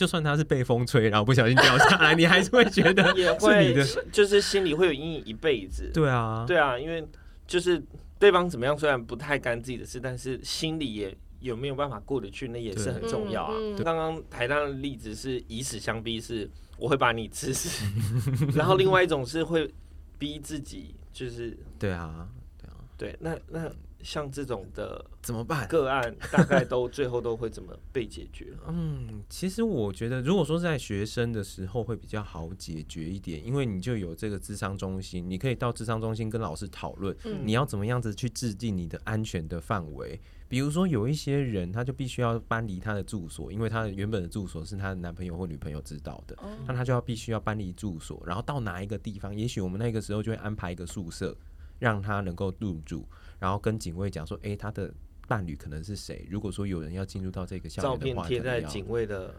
[0.00, 3.84] 就算他是被风吹，然后不小心掉下来，你还是会觉得 也是你会的。
[4.10, 5.90] 就是心里会有阴影一辈子。
[5.92, 7.06] 对啊，对啊，因为
[7.46, 7.82] 就是
[8.18, 13.54] 对方怎么样，虽然不太干自己的事，但是心里也有没有办法过得去，那也是很重要啊。
[13.84, 17.84] 刚刚台上的例子是以死相逼，是我会把你吃死，
[18.56, 19.70] 然后另外一种是会
[20.18, 23.70] 逼自己，就是对啊，对啊，对，那那
[24.02, 25.66] 像这种的怎么办？
[25.68, 28.52] 个案，大概都最后都会怎么被解决？
[28.68, 40.20] 嗯，其实我觉得，如果说在学生的时候会比较好解决一点，因为你就有这个智商中心，你可以到智商中心跟老师讨论，嗯你要怎么样子去制定你的安全的范围。
[40.48, 51.36] 比如说，有一些人他就必须要搬离他的住所，因为他的原本的住所是他的男朋友或女朋友知道的，哦那他就要必须要搬离住所，然后到哪一个地方，也许我们那个时候就会安排一个宿舍，
[51.80, 53.04] 让他能够入住，
[53.40, 54.94] 然后跟警卫讲说，诶，他的
[55.26, 56.24] 伴侣可能是谁？
[56.30, 59.34] 如果说有人要进入到这个校照园的话，片贴在警卫的，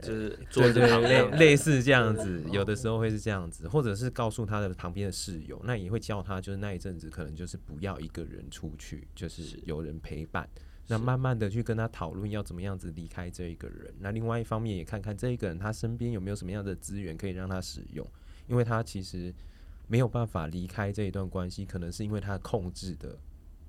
[0.00, 10.48] 就是桌对对类子旁边类似这样子，哦有的时候会是这样子，或者是告诉他的旁边的室友，那也会叫他就是那一阵子可能就是不要一个人出去，就是是有人陪伴。
[10.88, 13.94] 那慢慢的去跟他讨论要怎么样子离开这一个人。
[14.00, 18.06] 那另外一方面也看看这一个人他身边有没有什么样的资源可以让他使用，
[18.48, 19.32] 因为他其实
[19.92, 23.14] 没有办法离开这一段关系，可能是因为他控制的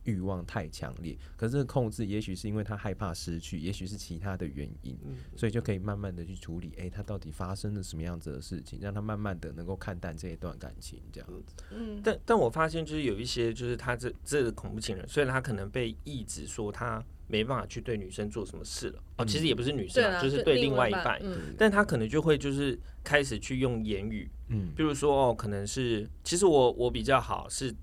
[0.06, 1.18] 欲望太强烈。
[1.36, 4.98] 可是这个控制也许是因为他害怕失去，也许是其他的原因。
[5.04, 11.56] 嗯所以就可以慢慢的去处理，诶，他到底发生了什么样子的事情，让他慢慢的能够看淡这一段感情，这样子。
[11.72, 27.74] 嗯，但但我发现，就是有一些，就是他这这个恐怖情人，虽然他可能被抑制说他没办法去对女生做什么事了，哦，其实也不是女生就是对另外一半半，，嗯但他可能就会就是开始去用言语，嗯比如说哦，可能是其实我我比较好，是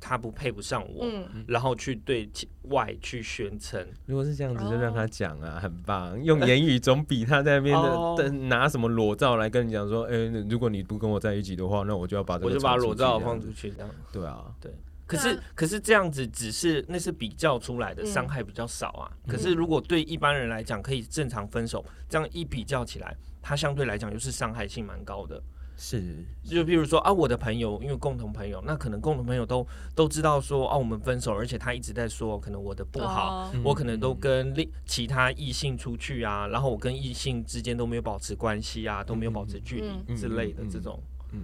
[0.00, 6.22] 他不配不上我，嗯，然后去对其外去宣称，如果是这样子，就让哦他讲啊，很棒。
[6.22, 13.90] 用言语总比他在那边哦的的拿什么裸照来跟你讲说，诶，如果你不跟我在一起的话，那我就要把这个我就把裸照放出去这样。
[14.12, 14.44] 对啊。
[14.60, 14.76] 对啊，
[15.08, 19.10] 可是、可是这样子只是那是比较出来的，嗯伤害比较少啊。
[19.24, 25.42] 嗯可是如果对一般人来讲可以正常分手，这样一比较起来，他相对来讲又是伤害性蛮高的。
[25.80, 29.64] 是，就比如说啊，我的朋友因为共同朋友，那可能共同朋友都
[29.94, 33.52] 都知道说哦、我们分手，而且他一直在说可能我的不好。
[33.62, 41.00] 我可能都跟另其他异性出去啊，然后我跟异性之间都没有保持关系啊，都没有保持距嗯离之类的嗯嗯这种。
[41.30, 41.40] 嗯，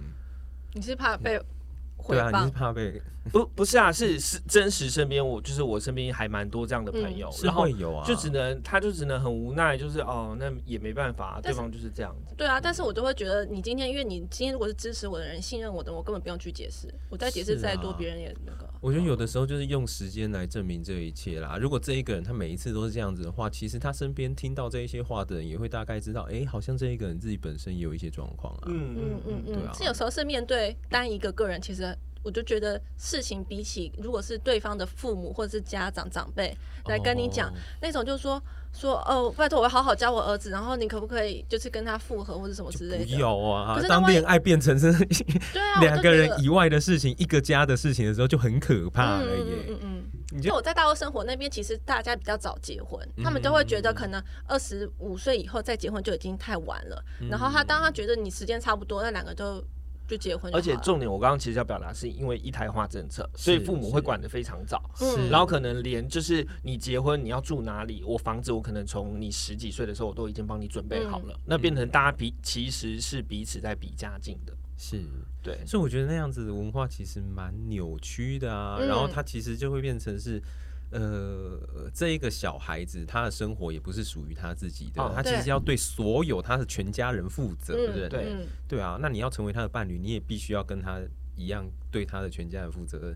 [0.73, 1.39] 你是怕被
[1.95, 2.51] 毁对啊，你是？
[2.51, 12.35] 怕被不不是啊，是是真实身边我就是我身边还蛮多这样的朋友，是然后会有啊，就只能他就只能很无奈，就是哦，那也没办法，对方就是这样子。
[12.37, 18.69] 对啊，但是我就会觉得你今天，因为你今天如果是支持我的人、信任我的，我根本不用去解释，我再解释再多，啊别人也那个。
[18.79, 21.57] 我觉得有的时候就是用时间来证明这一切啦。
[21.59, 28.63] 如果这一个人他每一次都是这样子的话，其实他身边听到这一些话的人也会大概知道，哎、好像这一个人自己本身也有一些状况啊。
[28.67, 36.57] 嗯嗯嗯对啊，嗯是有时候是面对单一个个人，其实我就觉得事情比起如果是对方的父母或者是家长长辈
[36.87, 38.41] 来跟你讲、哦那种，就是说
[38.73, 43.17] 说哦，拜托我要好好教我儿子，然后你可不可以就是跟他复合或者什么之类不的？
[43.17, 44.91] 有啊当恋爱变成是
[45.79, 49.65] 两个人以外的事情，一个家的事情的时候，就很可怕了嗯嗯。
[49.69, 50.05] 嗯嗯。
[50.31, 57.01] 你就就我在大陆生活那边，其实大家比较早结婚，他们都会觉得可能二十五岁以后再结婚就已经太晚了。
[57.29, 59.63] 然后他当他觉得你时间差不多，那两个就
[60.07, 60.57] 就结婚就。
[60.57, 64.81] 而且重点，我刚刚其实要表达是因为一胎化政策，所以父母会管得非常早。
[65.01, 75.01] 嗯然后可能连就是你结婚你要住哪里，我房子我可能从你十几岁的时候我都已经帮你准备好了，那变成大家彼其实是彼此在比家境的，是，
[75.41, 78.77] 对，所以我觉得那样子的文化其实蛮扭曲的啊。
[78.79, 80.41] 嗯然后它其实就会变成是。
[80.97, 88.09] 呃，这一个小孩子他的生活也不是属于他自己的，哦他其实要对所有他的全家人负责任。
[88.09, 90.99] 对嗯对啊，那你要成为他的伴侣，你也必须要跟他
[91.35, 93.15] 一样对他的全家人负责任。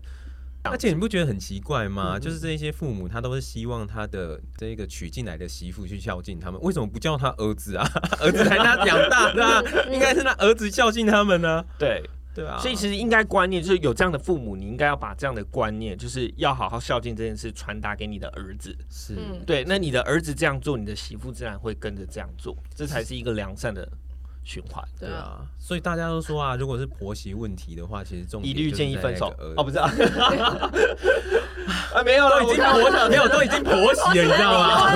[0.62, 2.18] 而且你不觉得很奇怪吗？
[2.18, 7.90] 嗯就是这一些父母，他都是希望他的这个娶进来的媳妇去孝敬他们，为什么不叫他儿子啊？
[8.20, 12.02] 儿子才他养大的、 啊，应该是他儿子孝敬他们呢、对，
[12.34, 18.76] 对啊，所以其实应该观念就是有这样的父母，你应该要把这样的观念，就是要好好孝敬这件事传达给你的儿子。
[18.88, 19.42] 是、嗯。
[19.44, 23.86] 对，那你的儿子这样做，你的媳妇自然会跟着这样做，这才是一个良善的
[24.44, 24.82] 循环。
[24.98, 29.90] 对啊，所以大家都说啊， 如果是婆媳问题的话，其实重点一律建议分手哦，不是啊，
[31.94, 34.90] 啊没有了，已经婆媳，没有 都已经婆媳了，你知道吗？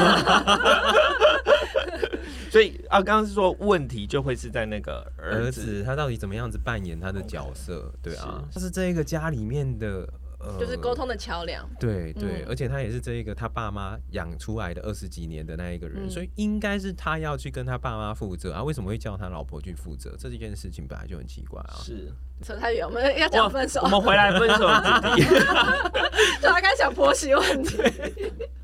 [2.51, 7.93] 所以啊，刚刚是说问题就会是在那个儿儿子，子他到底怎么样子扮演他的角色？
[8.01, 10.09] 对啊，他是这一个家里面的，
[10.45, 10.95] 呃，就是沟。
[10.95, 11.69] 通的桥梁。
[11.81, 18.63] 对对，嗯而且他也是这一个他爸妈养出来的二十几年的那一个人，嗯所以应该是他要去跟他爸妈负责啊。
[18.63, 20.15] 为什么会叫他老婆去负责？
[20.17, 21.75] 这件事情本来就很奇怪啊。
[21.83, 25.25] 是扯太远，我们要讲分手我，们回来分手的主题。
[26.41, 27.77] 突然开始讲婆媳问题。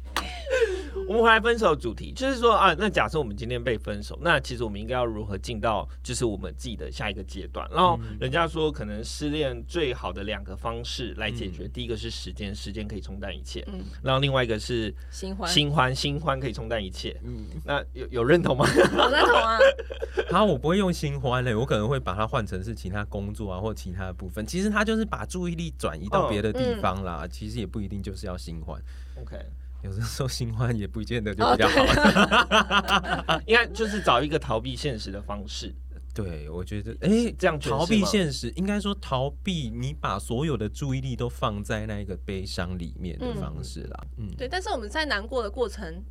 [1.11, 7.69] 我们回来分手的主题，就是说啊，那假设我们今天被分手，那其实我们应该要如何进到就是我们自己的下一个阶段？
[7.73, 17.21] 然后嗯人家说，可能失恋最好的两个方式来解决，嗯第一个是时间，时间可以冲淡一切；嗯，然后另外一个是新欢，新欢，新欢可以冲淡一切。
[17.25, 18.65] 嗯，那有有认同吗？
[18.69, 19.59] 我认同啊。
[20.31, 24.47] 好，我不会用新欢嘞，我可能会把它换成是其他工作啊，或其他的部分。
[24.47, 27.27] 其实他就是把注意力转移到别的地方啦。
[27.29, 28.81] 其实也不一定就是要新欢
[29.21, 29.37] ，OK，
[29.83, 33.41] 有的时候新欢也不见得就哦比较好。
[33.47, 35.75] 应该就是找一个逃避现实的方式。
[36.13, 44.07] 对，我觉得，哎、这样逃避现实，应该说逃避你把所有的注意力都放在那个悲伤里面的嗯方式啦。
[44.17, 46.03] 嗯，对，但是我们在难过的过程。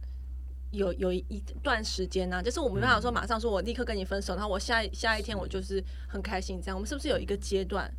[0.71, 6.77] 有有一段时间呢、啊就是我没办法说马上说，我立刻跟你分手，然后我下一下一天我就是很开心这样。
[6.77, 7.91] 我们是不是有一个阶段？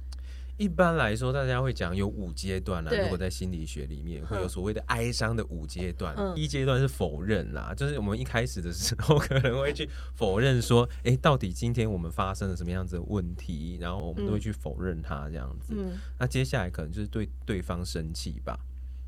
[0.61, 2.91] 一般来说，大家会讲有五阶段啦。
[2.91, 6.15] 对如果在心理学里面，会有嗯所谓的哀伤的五阶段。
[6.19, 15.73] 嗯一阶段是否认啦，就是我们一开始的时候可能会去否认说，哎、到底今天我们发生了什么样子的问题，然后我们都会去否认它这样子。
[15.75, 18.61] 嗯那接下来可能就是对对方生气吧。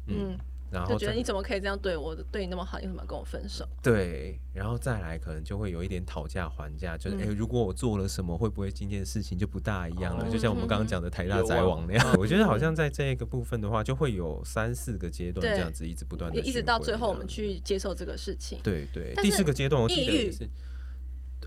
[0.06, 0.38] 嗯，嗯，
[0.72, 2.14] 然后就觉得你怎么可以这样对我？
[2.30, 3.66] 对你那么好，你为什么要跟我分手？
[3.82, 10.24] 对，然后再来可能就会有一点讨价还价，就是哎、如果我做了什么，会不会今天的事情就不大一样了？
[10.24, 17.26] 哦就像我们刚刚讲的台大宅啊网那样，我觉得好像在这个部分的话，就会有三四个阶段这样子一直不断的，一直到最后我们。
[17.32, 18.58] 去接受这个事情。
[18.62, 20.46] 对对，第四个阶段我记得抑郁也是。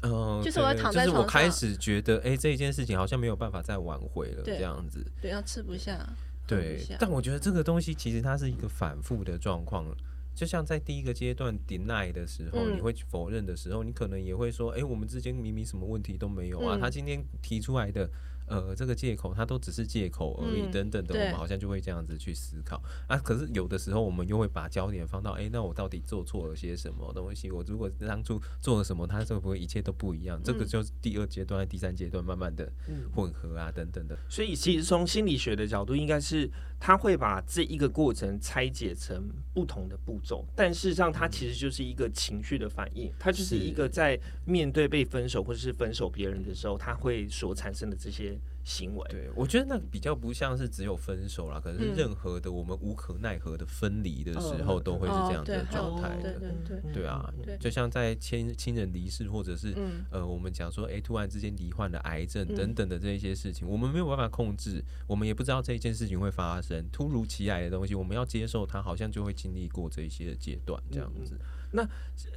[0.01, 5.05] 嗯，就是我对躺在就是我开始觉得，哎、这一件事情好像没有办法再挽回了，这样子。
[5.21, 5.99] 对，要吃不下。
[6.47, 9.85] 喝对，但我觉得这个东西其实它是一个反复的状况。
[10.33, 18.09] 就像在第一个阶段 deny 的时候，嗯你会否认的时候，你可能也会说，哎、我们之间明明什么问题都没有啊，嗯他今天提出来的。
[18.47, 23.17] 呃，这个借口它都只是借口而已，嗯等等的，我们好像就会这样子去思考啊。
[23.17, 27.49] 可是有的时候，我们又会把焦点放到，哎、那我到底做错了些什么东西？
[27.51, 30.39] 我如果当初做了什么，它会不会一切都不一样？
[30.43, 34.17] 这个嗯就是第二阶段、第三阶段慢慢的嗯混合啊，等等的。
[34.29, 36.49] 所以其实从心理学的角度，应该是
[36.85, 49.07] 他会把这一个过程拆解成不同的步骤，但事实上它其实就是一个情绪的反应，它就是一个在面对被分手或者是分手别人的时候，他会所产生的这些行为。
[49.09, 56.37] 对，我觉得那比较不像是只有分手啦，可能是嗯任何的我们无可奈何的分离的时候，嗯都会是这样子的状态的。
[56.39, 71.37] 对对对对啊对，就像在亲亲人离世，或者是嗯呃，我们讲说，哎，突然之间罹患了癌症嗯等等的这一些事情，我们没有办法控制，我们也不知道这一件事情会发生，突如其来的东西，我们要接受它，好像就会经历过这一些阶段这样子。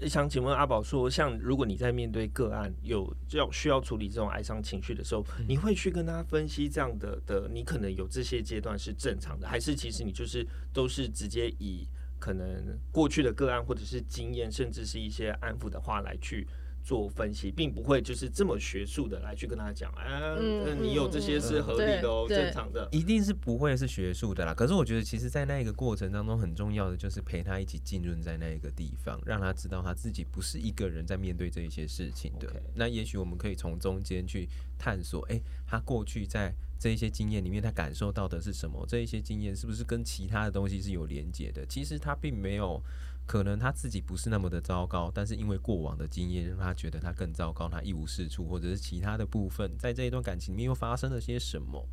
[0.07, 11.87] 想请问阿宝说，像如果你在面对个案有要需要处理这种哀伤情绪的时候，嗯你会去跟他分析这样的的，你可能有这些阶段是正常的，还是其实你就是都是直接以
[12.19, 16.47] 可能过去的个案或者是经验，甚至是一些安抚的话来去
[16.89, 22.89] 做分析，并不会就是这么学术的来去跟他讲，啊，嗯呃你有这些是合理的哦，正常的。
[22.91, 24.55] 一定是不会是学术的啦。
[24.55, 32.51] 可是我觉得，其实，在那个过程当中，很重要的就是陪他一起浸润在那一个地方，让他知道他自己不是一个人在面对这一些事情的。
[32.75, 34.49] 那也许我们可以从中间去
[34.79, 38.87] 探索，诶，他过去在这一些经验里面，他感受到的是什么？
[38.89, 41.67] 这一些经验是不是跟其他的东西是有连接的？
[41.67, 42.83] 其实他并没有。
[43.29, 51.87] 可能他自己不是那么的糟糕，但是因为过往的经验让他觉得他更糟糕，他一无是处，或者是其他的部分，在这一段感情里面又发生了些什么？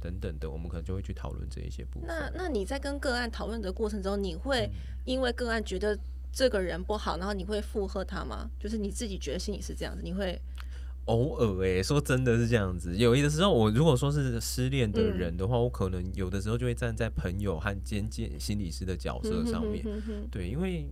[0.00, 2.06] 等等的，我们可能就会去讨论这一些部分。
[2.06, 4.70] 那那你在跟个案讨论的过程中，你会
[5.04, 5.98] 因为个案觉得
[6.30, 8.48] 这个人不好，然后你会附和他吗？
[8.60, 10.40] 就是你自己觉得心里是这样子，你会
[11.06, 12.96] 偶尔哎、说真的是这样子。
[12.96, 19.82] 有的时候，我如果说是失恋的嗯人的话，我可能有的时候就会站在朋友和兼兼心理师的角色上面。
[19.84, 20.86] 嗯哼哼哼哼对，因为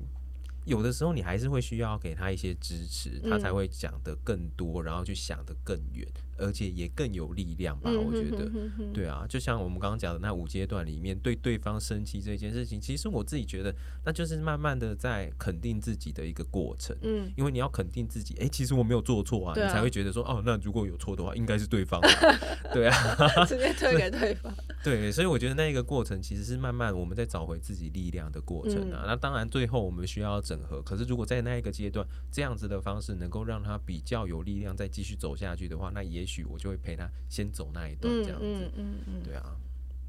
[0.65, 6.07] 有的时候你还是会需要给他一些支持，他才嗯会讲得更多，然后去想得更远，
[6.39, 7.91] 而且也更有力量吧。
[7.91, 8.51] 嗯我觉得
[8.93, 13.75] 对啊，就像我们刚刚讲的那五阶段里面，对对方生气这件事情，其实我自己觉得，
[14.05, 16.97] 那就是慢慢的在肯定自己的一个过程。
[17.03, 22.09] 嗯，因为你要肯定自己，哎、其实我没有做错啊，啊你才会觉得说，哦，那如果有错的话，应该是对方啊。
[22.75, 22.95] 对啊，
[23.47, 24.53] 直接推给对方。
[24.83, 29.03] 对，所以我觉得那一个过程其实是慢慢我们在找回自己力量的过程啊。
[29.03, 38.47] 嗯那当然最后我们需要整合，可是如果在那一个阶段这样子的方式能够让他比较有力量再继续走下去的话，那也许我就会陪他先走那一段嗯这样子。
[38.47, 39.57] 嗯嗯嗯，对啊，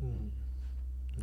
[0.01, 0.31] 嗯，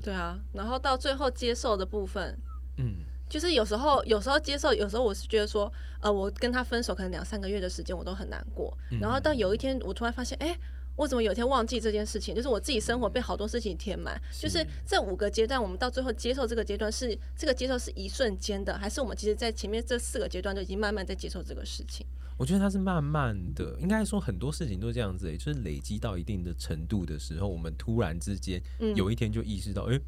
[0.02, 0.38] 对啊。
[0.52, 2.38] 然后到最后接受的部分，
[2.76, 2.96] 嗯，
[3.28, 8.98] 就是有时候有时候接受，有时候我是觉得说，呃，我跟他分手可能两三个月的时间我都很难过，嗯。
[9.00, 10.58] 然后到有一天我突然发现，哎、
[10.96, 12.34] 我怎么有一天忘记这件事情？
[12.34, 14.20] 就是我自己生活被好多事情填满。
[14.38, 22.06] 就是这五个阶段，我们到最后接受这个阶段是这个接受是一瞬间的，还是我们其实在前面这四个阶段就已经慢慢在接受这个事情？
[22.38, 30.00] 我觉得它是慢慢的，应该说很多事情都这样子、欸，就是累积到一定的程度的时候，我们突然之间嗯，有一天就意识到，哎、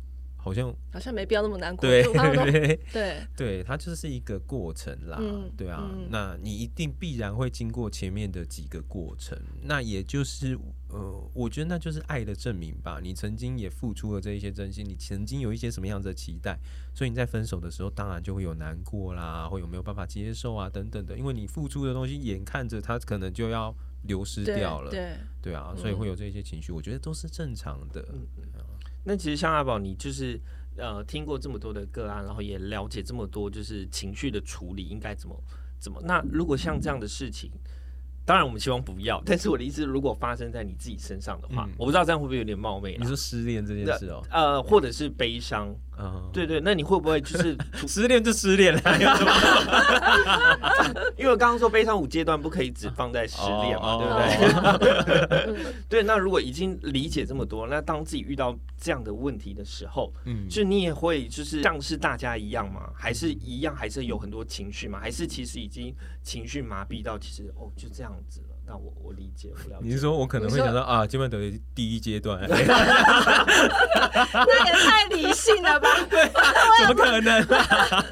[0.44, 1.88] 好像好像没必要那么难过。
[1.88, 10.54] 对对对，对，它就是一个过程啦，嗯对啊，嗯那你一定必然会经过前面的几个过程，那也就是
[10.90, 13.00] 呃，我觉得那就是爱的证明吧。
[13.02, 16.58] 你曾经也付出了这一些真心，你曾经有一些什么样子的期待，
[16.94, 28.06] 所以你在分手的时候，当然就会有难过啦，会有没有办法接受啊，等等的，因为你付出的东西，眼看着它可能就要流失掉了，对，对啊，所以嗯会有这些情绪，我觉得都是正常的。
[29.04, 30.40] 那其实像阿宝，你就是
[30.76, 35.36] 呃听过这么多的个案，然后也了解这么多，就是情绪的处理应该怎么
[35.78, 36.00] 怎么。
[36.04, 37.50] 那如果像这样的事情，
[38.26, 45.68] 当然我们希望不要，但是我的意思，如果发生在你自己身上的话，嗯我不知道这样会不会有点冒昧啦你说失恋这件事哦、呃，或者是悲伤，
[45.98, 48.80] 嗯，对对，那你会不会就是 失恋就失恋了，
[51.16, 54.98] 因为我刚刚说悲伤五阶段不可以只放在失恋嘛，哦对不
[55.58, 55.74] 对？
[55.88, 62.90] 对，那如果已经理解这么多，那当自己遇到这样的问题的时候，嗯，就你也会就是像是大家一样吗？
[62.94, 63.74] 还是一样？
[63.74, 64.98] 还是有很多情绪吗？
[65.00, 68.53] 还是其实已经情绪麻痹到其实哦就这样子了？
[68.66, 69.86] 那我我理解，我了解。
[69.86, 72.56] 你是说我可能会想到啊，基本等于第一阶段， 那
[74.66, 75.88] 也太理性了吧？
[76.86, 77.46] 怎么可能？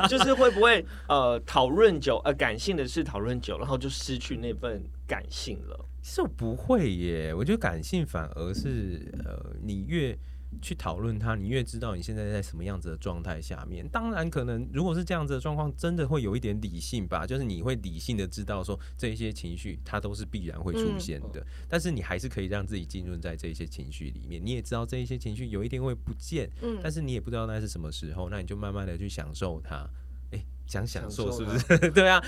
[0.08, 5.86] 就是会不会呃讨论久呃感性的事讨论久，然后就失去那份感性了？
[6.02, 10.16] 其实我不会耶，我觉得感性反而是呃，你越
[10.60, 13.86] 去讨论它，你越知道你现在在什么样子的状态下面。
[13.88, 24.44] 当然，可能如果是这样子的状况，真的会有一点理性吧，就是你会理性的知道说这一些情绪它都是必然会出现的，但是你还是可以让自己浸润在这些情绪里面。
[24.44, 29.88] 你也知道这一些情绪有一天会不见，嗯，但是你也不知道那是什么时候，那你就慢慢的去享受它。
[30.32, 31.90] 哎，讲享受享受是不是？
[31.92, 32.22] 对啊。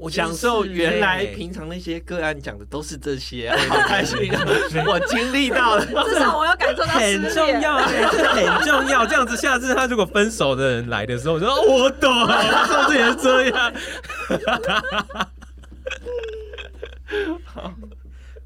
[0.00, 4.44] 我享受原来平常那些个案讲的都是这些、啊，好开心啊！
[4.86, 6.67] 我经历到了，至少我有感
[6.98, 9.06] 很重要、很重要。
[9.06, 12.28] 这样子，下次他如果分手的人来的时候，我说哦我懂，我
[12.66, 13.72] 上次也是这样。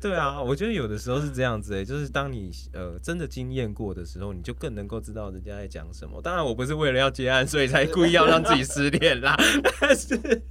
[0.01, 6.21] 对啊，我觉得有的时候是这样子诶、就是当你呃真的经验过的时候，你就更能够知道人家在讲什么。
[6.21, 9.37] 当然，我不是为了要结案，所以才故意要让自己失恋啦。
[9.81, 10.43] 但是，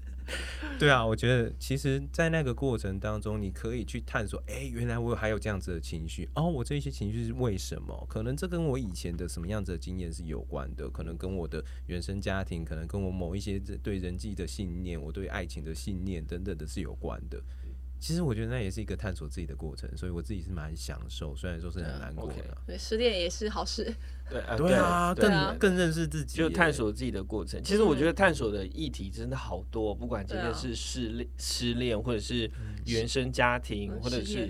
[0.79, 8.05] 对啊，我觉得其实，在那个过程当中，你可以去探索，哎、原来我还有这样子的情绪，哦，我这些情绪是为什么？
[8.09, 17.39] 可能这跟我以前的什么样子的经验是有关的，可能跟我的原生家庭，可能跟我某一些对人际的信念，我对爱情的信念等等的是有关的。
[18.01, 22.57] 其实我觉得那也是一个探索自己的过程，所以我自己是蛮享受，虽然说是很难过的。
[22.65, 23.93] 对，失恋也是好事。
[24.27, 27.61] 对呃对啊，对对啊更更认识自己，就探索自己的过程。
[27.63, 32.49] 其实我觉得探索的议题真的好多，不管今天是失恋、失恋，或者是
[32.85, 34.49] 原生家庭，嗯或者是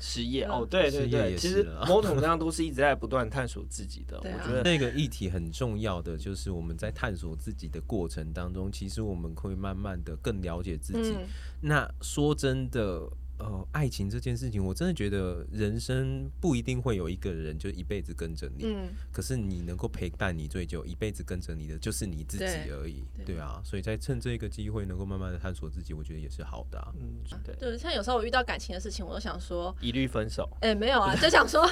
[0.00, 4.16] 失业哦，对对对，也其实是某种程度上都是一直在不断探索自己的。
[4.30, 11.12] 啊我觉得那个议题很重要的就是我们在探索自己的过程当中，其实我们会慢慢的更了解自己。
[11.16, 11.26] 嗯，
[11.60, 26.92] 那说真的，呃，爱情这件事情，我真的觉得人生不一定会有一个人就一辈子跟着你，嗯，可是你能够陪伴你最久，一辈子跟着你的就是你自己而已，对对啊，所以在趁这个机会能够慢慢的探索自己，我觉得也是好的、啊。
[26.98, 30.48] 嗯，对，对，像有时候我遇到感情的事情，我都想说，一律分手。
[30.60, 31.68] 哎、没有啊，就想说，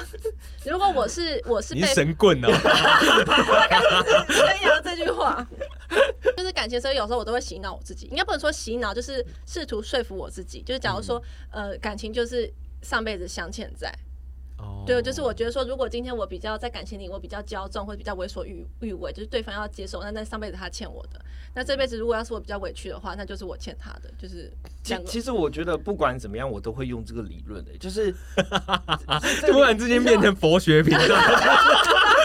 [0.65, 2.47] 如果我是我是被神棍哦、
[4.29, 5.45] 宣扬 这句话，
[6.37, 10.61] 就是感情的时候，有时候我都会洗脑我自己，应该不能说洗脑，就是试图说服我自己。
[10.61, 11.21] 就是假如说，
[11.51, 13.93] 呃，感情就是上辈子相欠债，
[14.57, 21.19] 哦对，就是我觉得说，如果今天我比较在感情里我比较骄纵或者比较为所欲欲为，就是对方要接受，那那上辈子他欠我的，
[21.55, 24.51] 那这辈子如果要是我比较委屈的话，那就是我欠他的，就是。
[24.83, 28.09] 其其实我觉得不管怎么样，我都会用这个理论的、就是
[29.45, 31.01] 突然之间变成佛学频道，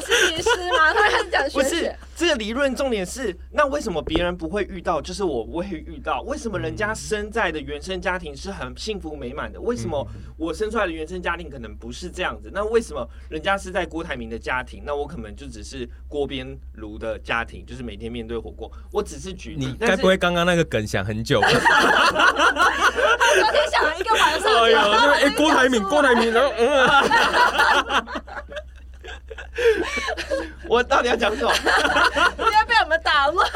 [0.00, 0.92] 讲心理师吗？
[0.94, 6.20] 他开始讲不是这个理论重点是，那为什么别人不会遇到，就是我不会遇到？
[6.22, 9.60] 为什么人家生在的原生家庭是很幸福美满的？
[9.60, 12.50] 为什么我生出来的原生家庭可能不是这样子？
[12.52, 18.70] 那为什么人家是在郭台铭的家庭，那我可能就只是锅边炉的家庭，就是每天面对火锅？
[18.92, 21.40] 我只是举例，你该不会刚刚那个梗想很久？
[23.32, 26.86] 昨天想了一个晚上，哎呀，那个哎，郭台铭，郭台铭，然后嗯，
[30.68, 31.52] 我到底要讲什么？
[31.52, 33.48] 直接被我们打乱。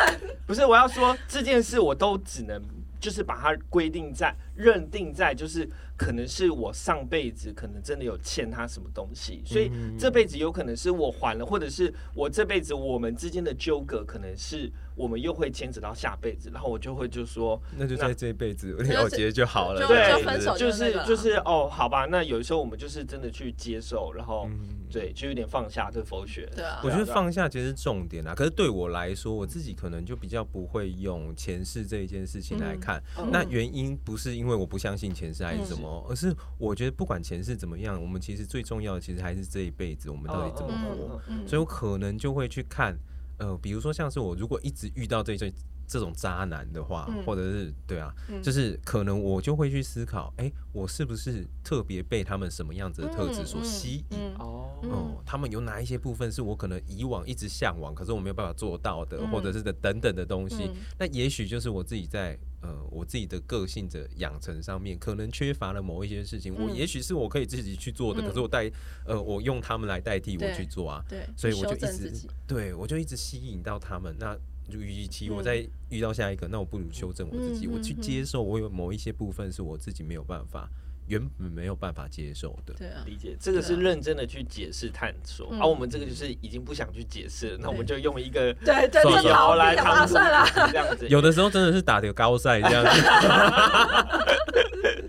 [0.46, 2.62] 不是，我要说这件事，我都只能
[3.00, 19.86] 就是把它规定在认定在，就是可能是我上辈子可能真的有欠他什么东西，所以这辈子有可能是我还了，或者是我这辈子我们之间的纠葛，可能是我们又会牵扯到下辈子，然后我就会就说，那就在这一辈子了结就好了。
[19.86, 24.58] 对就分手就是就是哦，好吧，那有时候我们就是真的去接受，然后嗯。
[24.88, 26.80] 对，就有点放下，这佛学，对啊。
[26.82, 33.02] 我觉得放下其实是重点啊，可是对我来说，我自己可能就比较不会用前世这一件事情来看。
[33.18, 33.28] 嗯。
[33.32, 41.20] 那原因不是因为我不相信前世还是什么，而是我觉得不管前世怎么样，我们其实最重要的其实还是这一辈子我们到底怎么嗯活。
[41.28, 42.96] 嗯所以我可能就会去看，
[43.38, 45.52] 呃，比如说像是我如果一直遇到这这
[45.86, 54.18] 这种渣男的话，嗯或者是对啊，嗯就是可能我就会去思考，哎、我是不是特别被他们什么样子的特质所吸引？
[54.18, 60.64] 嗯哦嗯哦，他们有哪一些部分是我可能以往一直向往，可是我没有办法做到的，嗯或者是的等等的东西。
[60.64, 66.54] 嗯那也许就是我自己在呃我自己的个性的养成上面，可能缺乏了某一些事情。
[66.54, 68.70] 我嗯也许是我可以自己去做的，嗯可是我代
[69.06, 71.04] 呃我用他们来代替我去做啊。
[71.08, 72.12] 对，所以我就一直。
[72.46, 74.14] 对我就一直吸引到他们。
[74.18, 74.36] 那
[74.70, 80.68] 就与其我嗯再遇到下一个，那我不如修正我自己，嗯我去嗯接受我有某一些部分是我自己没有办法
[81.06, 82.74] 原本没有办法接受的。
[82.74, 85.60] 对啊，理解，这个是认真的去解释探索，嗯。
[85.60, 90.44] 而、我们这个就是已经不想去解释了，那我们就用一个对对，算了这逃避的来他们算了。
[90.72, 91.06] 这样子。
[91.08, 92.84] 有的时候真的是打的高赛这样。
[92.84, 92.90] 子。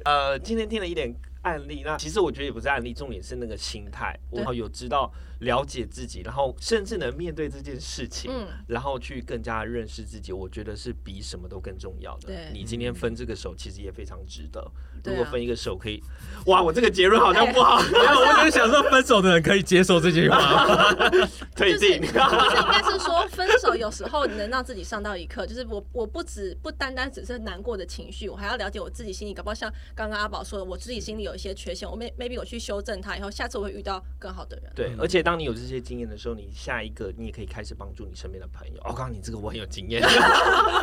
[0.05, 4.37] 呃，今天听了一点案例，那其实我觉得也不是案例，重点是那个心态，对。
[4.37, 12.49] 然后有知道了解自己，然后甚至能面对这件事情，嗯然后去更加认识自己，我觉得是比什么都更重要的对。
[12.53, 14.71] 你今天分这个手，其实也非常值得。
[15.03, 16.03] 如果分一个手可以，
[16.47, 20.93] 哇，我这个结论好像不好，我只是想说，分手的人可以接受这句话吗。
[21.55, 22.01] 推进。
[22.01, 22.13] 就是
[22.57, 34.71] 应该是说，分手有时候能让自己上到一课，就是我我不只不单单只是难过的情绪，我还要了解我自己心里，搞不好像刚刚阿宝说的，我自己心里有一些缺陷，我 may maybe 我去修正它，以后下次我会遇到更好的人。
[34.75, 38.79] 对，而且当你有这些经验的时候，你下一个你也可以开始帮助你身边的朋友。
[38.83, 40.01] 哦，我告诉你，这个我很有经验。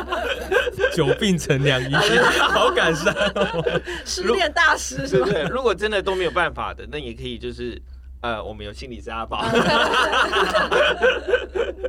[0.93, 1.95] 久病成良医，
[2.53, 3.81] 好感伤哦。
[4.05, 5.41] 失恋大师是不对？
[5.49, 7.81] 如果真的都没有办法的，那也可以就是。
[8.21, 9.45] 呃，我们有心理师阿宝，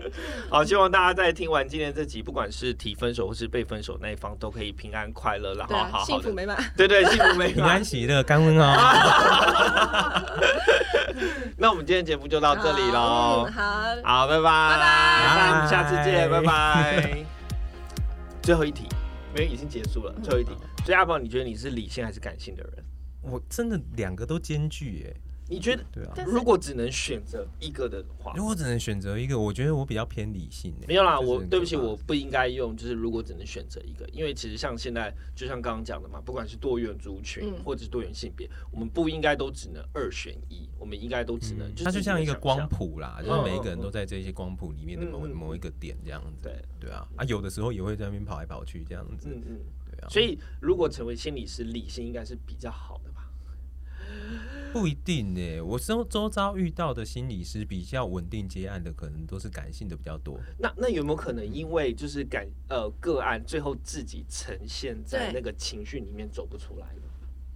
[0.50, 6.56] 好，希望大家在听完今天这集，不管是提分手或是被分手那一方，都可以平安快乐，然后幸福美满。
[6.76, 7.84] 对对，幸福美满平安满。
[7.84, 10.22] 喜乐，感恩哦。
[11.58, 17.24] 那我们今天节目就到这里喽好，嗯，好，拜拜，拜拜我们下次见，拜拜。
[18.42, 18.86] 最后一题，
[19.34, 20.50] 因为已经结束了，最后一题。
[20.84, 22.84] 所以阿宝，你觉得你是理性还是感性的人？
[23.22, 25.16] 我真的两个都兼具耶。
[25.48, 30.86] 你觉得对啊，但如果只能选择一个的话，如果只能选择一个，我觉得我比较偏理性耶。
[30.88, 46.42] 没有啦，我对不起，我不应该用，就是如果只能选择一个，因为其实像现在，就像刚刚讲的嘛，不管是多元族群嗯或者是多元性别，我们不应该都只能二选一，我们应该都只能，它就像一个光谱，啦，嗯就是每一个人都在这些光谱里面的某某一个点这样子。
[46.42, 49.28] 对，对啊，啊，有的时候也会在那边跑来跑去这样子。
[49.30, 49.60] 嗯嗯。
[49.90, 53.30] 对啊，所以如果成为心理师，理性应该是比较好的吧？
[54.78, 55.60] 不一定呢。
[55.62, 60.38] 我周周遭遇到的心理师比较稳定接案的，可能都是感性的比较多。
[60.58, 67.02] 那那有没有可能因为就是感呃个案最后自己呈现在那个情绪里面走不出来呢？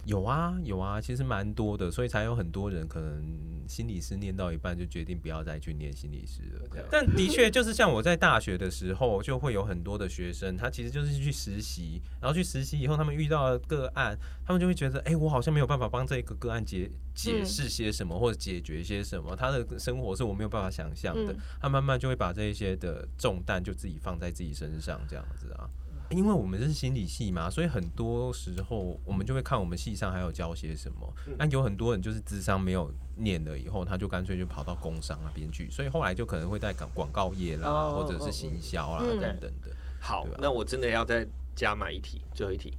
[0.05, 3.23] 有啊有啊，其实蛮多的，所以才有很多人可能
[3.67, 6.67] 心理师念到一半就决定不要再去念心理师了。
[6.71, 25.69] 这样但的确就是像我在大学的时候，就会有很多的学生，他其实就是去实习，然后去实习以后，他们遇到了个案，他们就会觉得，哎、我好像没有办法帮这个个案解解释些什么，或者解决些什么，他的生活是我没有办法想象的嗯，他慢慢就会把这一些的重担就自己放在自己身上，这样子啊。
[26.11, 31.13] 因为我们是心理系嘛，所以很多时候我们就会看我们系上还有教些什么。
[31.37, 39.71] 那、有很多人就是智商没有念了以后，他就干脆就跑到工商那边去，所以后来就可能会在广广告业啦，哦或者是行销啦、嗯等等的。
[39.99, 42.73] 好那我真的要再加码一题，最后一题。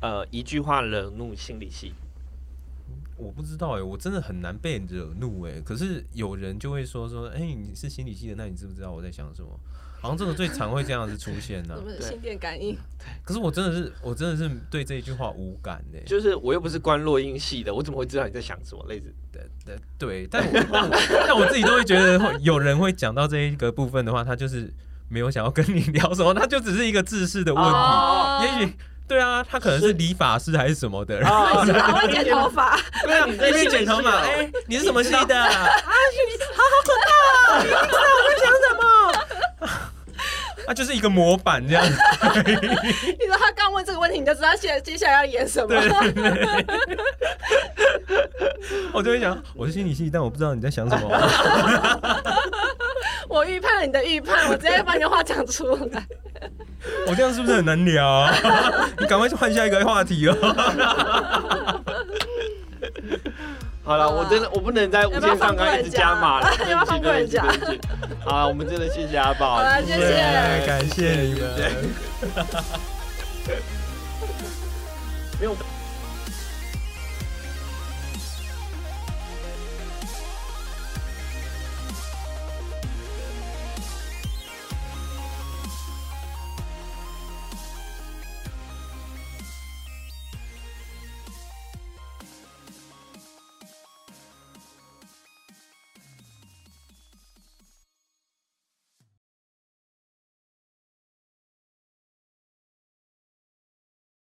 [0.00, 1.92] 呃，一句话惹怒心理系，
[3.16, 9.48] 我不知道哎、我真的很难被惹怒哎、可是有人就会说说，哎、你是心理系的，那你知不知道我在想什么？
[10.00, 12.76] 好像这个最常会这样子出现 呢、什么心电感应？
[13.24, 18.84] 可是我真的是，我真的是对这一句话无感哎、就是我又不是关落音系的，我怎么会知道你在想什么？
[18.88, 20.96] 类似对对对，但我
[21.26, 24.72] 但我自己都会觉得会有人会讲到这一个部分的话，他就是
[25.08, 27.70] 没有想要跟你聊什么，他就只是一个自视的问题。
[27.70, 28.72] 哦也许
[29.08, 31.92] 对啊，他可能是理发师还是什么的，啊是吧？
[31.98, 35.34] 会剪头发，对啊，你在那边剪头发，哎、你是什么系的？
[35.34, 37.62] 啊，好好可怕、啊！
[37.62, 38.84] 你不知道我在想什么？
[40.68, 41.92] 啊，就是一个模板这样子。
[42.44, 45.74] 你说他刚问这个问题，你就知道接接下来要演什么。
[48.92, 51.08] 我就会想，我是心理系，但我不知道你在想什么。
[53.30, 56.06] 我预判了你的预判，我直接把你的话讲出来。
[57.06, 58.30] 我这样是不是很难聊、啊？
[59.00, 60.36] 你赶快去换下一个话题哦。
[63.88, 70.66] 好了，我真的我不能在无限上纲一直加码了，要不要放过人家对不起对不起对不起好了，我们真的谢谢阿宝好，了，谢谢。
[70.66, 71.48] 感谢你们。
[75.40, 75.56] 没有。